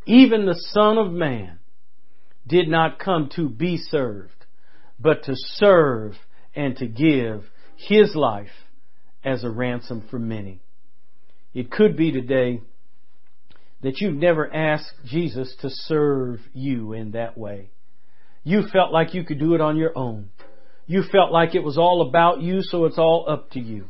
Even 0.06 0.45
the 0.45 0.60
Son 0.72 0.98
of 0.98 1.12
Man 1.12 1.60
did 2.48 2.67
not 2.67 3.00
come 3.00 3.30
to 3.36 3.50
be 3.50 3.78
served, 3.78 4.38
but 5.00 5.24
to 5.24 5.34
serve 5.36 6.14
and 6.56 6.76
to 6.78 6.88
give 6.88 7.44
His 7.76 8.16
life 8.16 8.48
as 9.24 9.44
a 9.44 9.50
ransom 9.50 10.08
for 10.10 10.20
many. 10.20 10.62
It 11.54 11.72
could 11.72 11.98
be 11.98 12.12
today 12.12 12.62
that 13.82 14.00
you've 14.00 14.16
never 14.16 14.54
asked 14.54 14.94
Jesus 15.06 15.56
to 15.62 15.70
serve 15.70 16.40
you 16.54 16.94
in 16.94 17.12
that 17.12 17.38
way. 17.38 17.70
You 18.44 18.64
felt 18.72 18.92
like 18.92 19.14
you 19.14 19.24
could 19.24 19.40
do 19.40 19.56
it 19.56 19.62
on 19.62 19.78
your 19.78 19.98
own. 19.98 20.30
You 20.86 21.04
felt 21.04 21.32
like 21.32 21.56
it 21.56 21.64
was 21.64 21.78
all 21.78 22.08
about 22.08 22.42
you, 22.42 22.62
so 22.62 22.86
it's 22.86 22.98
all 22.98 23.26
up 23.30 23.52
to 23.52 23.60
you. 23.60 23.86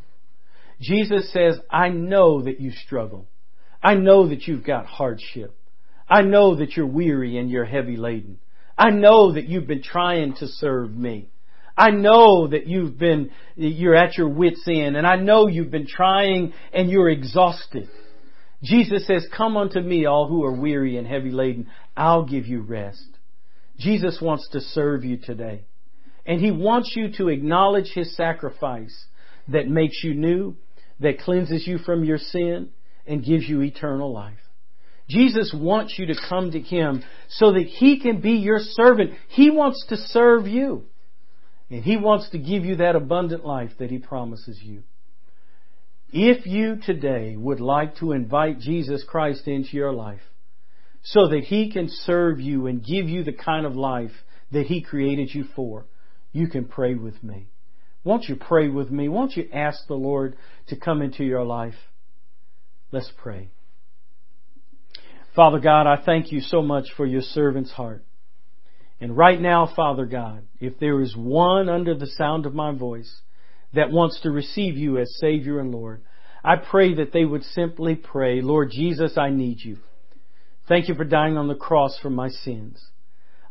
Jesus 0.81 1.31
says, 1.31 1.59
I 1.69 1.89
know 1.89 2.41
that 2.43 2.59
you 2.59 2.71
struggle. 2.71 3.27
I 3.81 3.95
know 3.95 4.27
that 4.29 4.47
you've 4.47 4.65
got 4.65 4.85
hardship. 4.85 5.55
I 6.09 6.21
know 6.21 6.55
that 6.55 6.75
you're 6.75 6.85
weary 6.85 7.37
and 7.37 7.49
you're 7.49 7.65
heavy 7.65 7.95
laden. 7.95 8.39
I 8.79 8.91
know 8.91 9.33
that 9.33 9.45
you've 9.45 9.67
been 9.67 9.83
trying 9.83 10.35
to 10.35 10.47
serve 10.47 10.95
me. 10.95 11.27
I 11.77 11.91
know 11.91 12.47
that 12.47 12.65
you've 12.65 12.97
been, 12.97 13.31
you're 13.57 13.95
at 13.95 14.17
your 14.17 14.29
wits 14.29 14.63
end 14.67 14.95
and 14.95 15.05
I 15.05 15.17
know 15.17 15.47
you've 15.47 15.69
been 15.69 15.87
trying 15.87 16.53
and 16.71 16.89
you're 16.89 17.09
exhausted. 17.09 17.89
Jesus 18.63 19.05
says, 19.05 19.27
come 19.35 19.57
unto 19.57 19.81
me 19.81 20.05
all 20.05 20.29
who 20.29 20.45
are 20.45 20.53
weary 20.53 20.95
and 20.97 21.05
heavy 21.05 21.31
laden. 21.31 21.67
I'll 21.95 22.25
give 22.25 22.47
you 22.47 22.61
rest. 22.61 23.05
Jesus 23.77 24.19
wants 24.21 24.47
to 24.53 24.61
serve 24.61 25.03
you 25.03 25.17
today. 25.17 25.65
And 26.25 26.39
He 26.39 26.51
wants 26.51 26.93
you 26.95 27.11
to 27.17 27.27
acknowledge 27.27 27.91
His 27.93 28.15
sacrifice 28.15 29.05
that 29.49 29.67
makes 29.67 30.03
you 30.03 30.13
new, 30.13 30.55
that 31.01 31.19
cleanses 31.19 31.65
you 31.67 31.79
from 31.79 32.03
your 32.03 32.17
sin, 32.17 32.69
and 33.05 33.25
gives 33.25 33.47
you 33.47 33.61
eternal 33.61 34.13
life. 34.13 34.37
Jesus 35.09 35.53
wants 35.53 35.97
you 35.97 36.05
to 36.07 36.15
come 36.29 36.51
to 36.51 36.59
Him 36.59 37.03
so 37.29 37.53
that 37.53 37.65
He 37.65 37.99
can 37.99 38.21
be 38.21 38.33
your 38.33 38.59
servant. 38.59 39.11
He 39.29 39.49
wants 39.49 39.85
to 39.89 39.97
serve 39.97 40.47
you. 40.47 40.83
And 41.69 41.83
He 41.83 41.97
wants 41.97 42.29
to 42.29 42.37
give 42.37 42.63
you 42.63 42.77
that 42.77 42.95
abundant 42.95 43.45
life 43.45 43.71
that 43.79 43.89
He 43.89 43.97
promises 43.97 44.59
you. 44.61 44.83
If 46.11 46.45
you 46.45 46.77
today 46.83 47.35
would 47.35 47.59
like 47.59 47.97
to 47.97 48.11
invite 48.13 48.59
Jesus 48.59 49.03
Christ 49.07 49.47
into 49.47 49.77
your 49.77 49.93
life 49.93 50.21
so 51.03 51.27
that 51.27 51.43
He 51.43 51.71
can 51.71 51.87
serve 51.89 52.39
you 52.39 52.67
and 52.67 52.85
give 52.85 53.07
you 53.07 53.23
the 53.23 53.33
kind 53.33 53.65
of 53.65 53.75
life 53.75 54.11
that 54.51 54.67
He 54.67 54.81
created 54.81 55.33
you 55.33 55.45
for, 55.55 55.85
you 56.31 56.47
can 56.47 56.65
pray 56.65 56.95
with 56.95 57.23
me. 57.23 57.49
Won't 58.03 58.25
you 58.25 58.35
pray 58.35 58.69
with 58.69 58.89
me? 58.89 59.09
Won't 59.09 59.35
you 59.35 59.49
ask 59.53 59.87
the 59.87 59.95
Lord 59.95 60.35
to 60.67 60.75
come 60.75 61.01
into 61.01 61.23
your 61.23 61.43
life? 61.43 61.75
Let's 62.91 63.11
pray. 63.21 63.51
Father 65.35 65.59
God, 65.59 65.85
I 65.85 66.01
thank 66.03 66.31
you 66.31 66.41
so 66.41 66.61
much 66.61 66.87
for 66.97 67.05
your 67.05 67.21
servant's 67.21 67.71
heart. 67.71 68.03
And 68.99 69.15
right 69.15 69.39
now, 69.39 69.71
Father 69.75 70.05
God, 70.05 70.43
if 70.59 70.79
there 70.79 70.99
is 71.01 71.15
one 71.15 71.69
under 71.69 71.95
the 71.95 72.07
sound 72.07 72.45
of 72.45 72.53
my 72.53 72.73
voice 72.73 73.21
that 73.73 73.91
wants 73.91 74.19
to 74.21 74.31
receive 74.31 74.75
you 74.75 74.97
as 74.97 75.17
Savior 75.19 75.59
and 75.59 75.71
Lord, 75.71 76.01
I 76.43 76.55
pray 76.55 76.95
that 76.95 77.13
they 77.13 77.25
would 77.25 77.43
simply 77.43 77.95
pray, 77.95 78.41
Lord 78.41 78.71
Jesus, 78.71 79.17
I 79.17 79.29
need 79.29 79.59
you. 79.61 79.77
Thank 80.67 80.89
you 80.89 80.95
for 80.95 81.05
dying 81.05 81.37
on 81.37 81.47
the 81.47 81.55
cross 81.55 81.97
for 82.01 82.09
my 82.09 82.29
sins. 82.29 82.83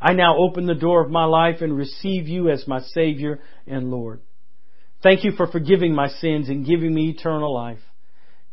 I 0.00 0.12
now 0.12 0.36
open 0.38 0.66
the 0.66 0.74
door 0.74 1.02
of 1.02 1.10
my 1.10 1.24
life 1.24 1.60
and 1.60 1.76
receive 1.76 2.28
you 2.28 2.50
as 2.50 2.68
my 2.68 2.80
Savior 2.80 3.40
and 3.66 3.90
Lord. 3.90 4.20
Thank 5.02 5.24
you 5.24 5.32
for 5.32 5.46
forgiving 5.46 5.94
my 5.94 6.08
sins 6.08 6.48
and 6.48 6.66
giving 6.66 6.92
me 6.92 7.10
eternal 7.10 7.54
life. 7.54 7.80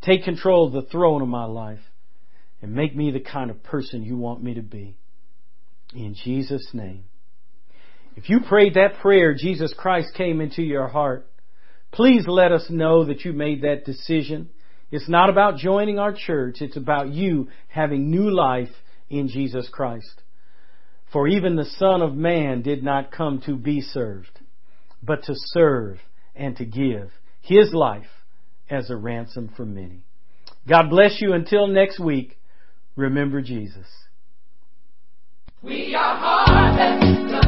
Take 0.02 0.24
control 0.24 0.66
of 0.66 0.72
the 0.72 0.88
throne 0.90 1.22
of 1.22 1.28
my 1.28 1.44
life 1.44 1.80
and 2.66 2.74
make 2.74 2.96
me 2.96 3.12
the 3.12 3.20
kind 3.20 3.48
of 3.48 3.62
person 3.62 4.02
you 4.02 4.16
want 4.16 4.42
me 4.42 4.54
to 4.54 4.62
be. 4.62 4.96
In 5.94 6.16
Jesus' 6.24 6.68
name. 6.72 7.04
If 8.16 8.28
you 8.28 8.40
prayed 8.40 8.74
that 8.74 8.98
prayer, 9.00 9.34
Jesus 9.34 9.72
Christ 9.72 10.08
came 10.16 10.40
into 10.40 10.62
your 10.62 10.88
heart. 10.88 11.30
Please 11.92 12.24
let 12.26 12.50
us 12.50 12.66
know 12.68 13.04
that 13.04 13.24
you 13.24 13.32
made 13.32 13.62
that 13.62 13.84
decision. 13.84 14.48
It's 14.90 15.08
not 15.08 15.30
about 15.30 15.58
joining 15.58 16.00
our 16.00 16.12
church. 16.12 16.56
It's 16.60 16.76
about 16.76 17.12
you 17.12 17.46
having 17.68 18.10
new 18.10 18.34
life 18.34 18.74
in 19.08 19.28
Jesus 19.28 19.68
Christ. 19.70 20.22
For 21.12 21.28
even 21.28 21.54
the 21.54 21.70
Son 21.78 22.02
of 22.02 22.16
Man 22.16 22.62
did 22.62 22.82
not 22.82 23.12
come 23.12 23.40
to 23.46 23.54
be 23.54 23.80
served, 23.80 24.40
but 25.00 25.22
to 25.24 25.34
serve 25.36 25.98
and 26.34 26.56
to 26.56 26.64
give 26.64 27.12
His 27.42 27.72
life 27.72 28.10
as 28.68 28.90
a 28.90 28.96
ransom 28.96 29.52
for 29.56 29.64
many. 29.64 30.02
God 30.68 30.90
bless 30.90 31.20
you 31.20 31.32
until 31.32 31.68
next 31.68 32.00
week. 32.00 32.36
Remember 32.96 33.42
Jesus. 33.42 33.86
We 35.62 35.94
are 35.94 36.16
harvest, 36.16 37.45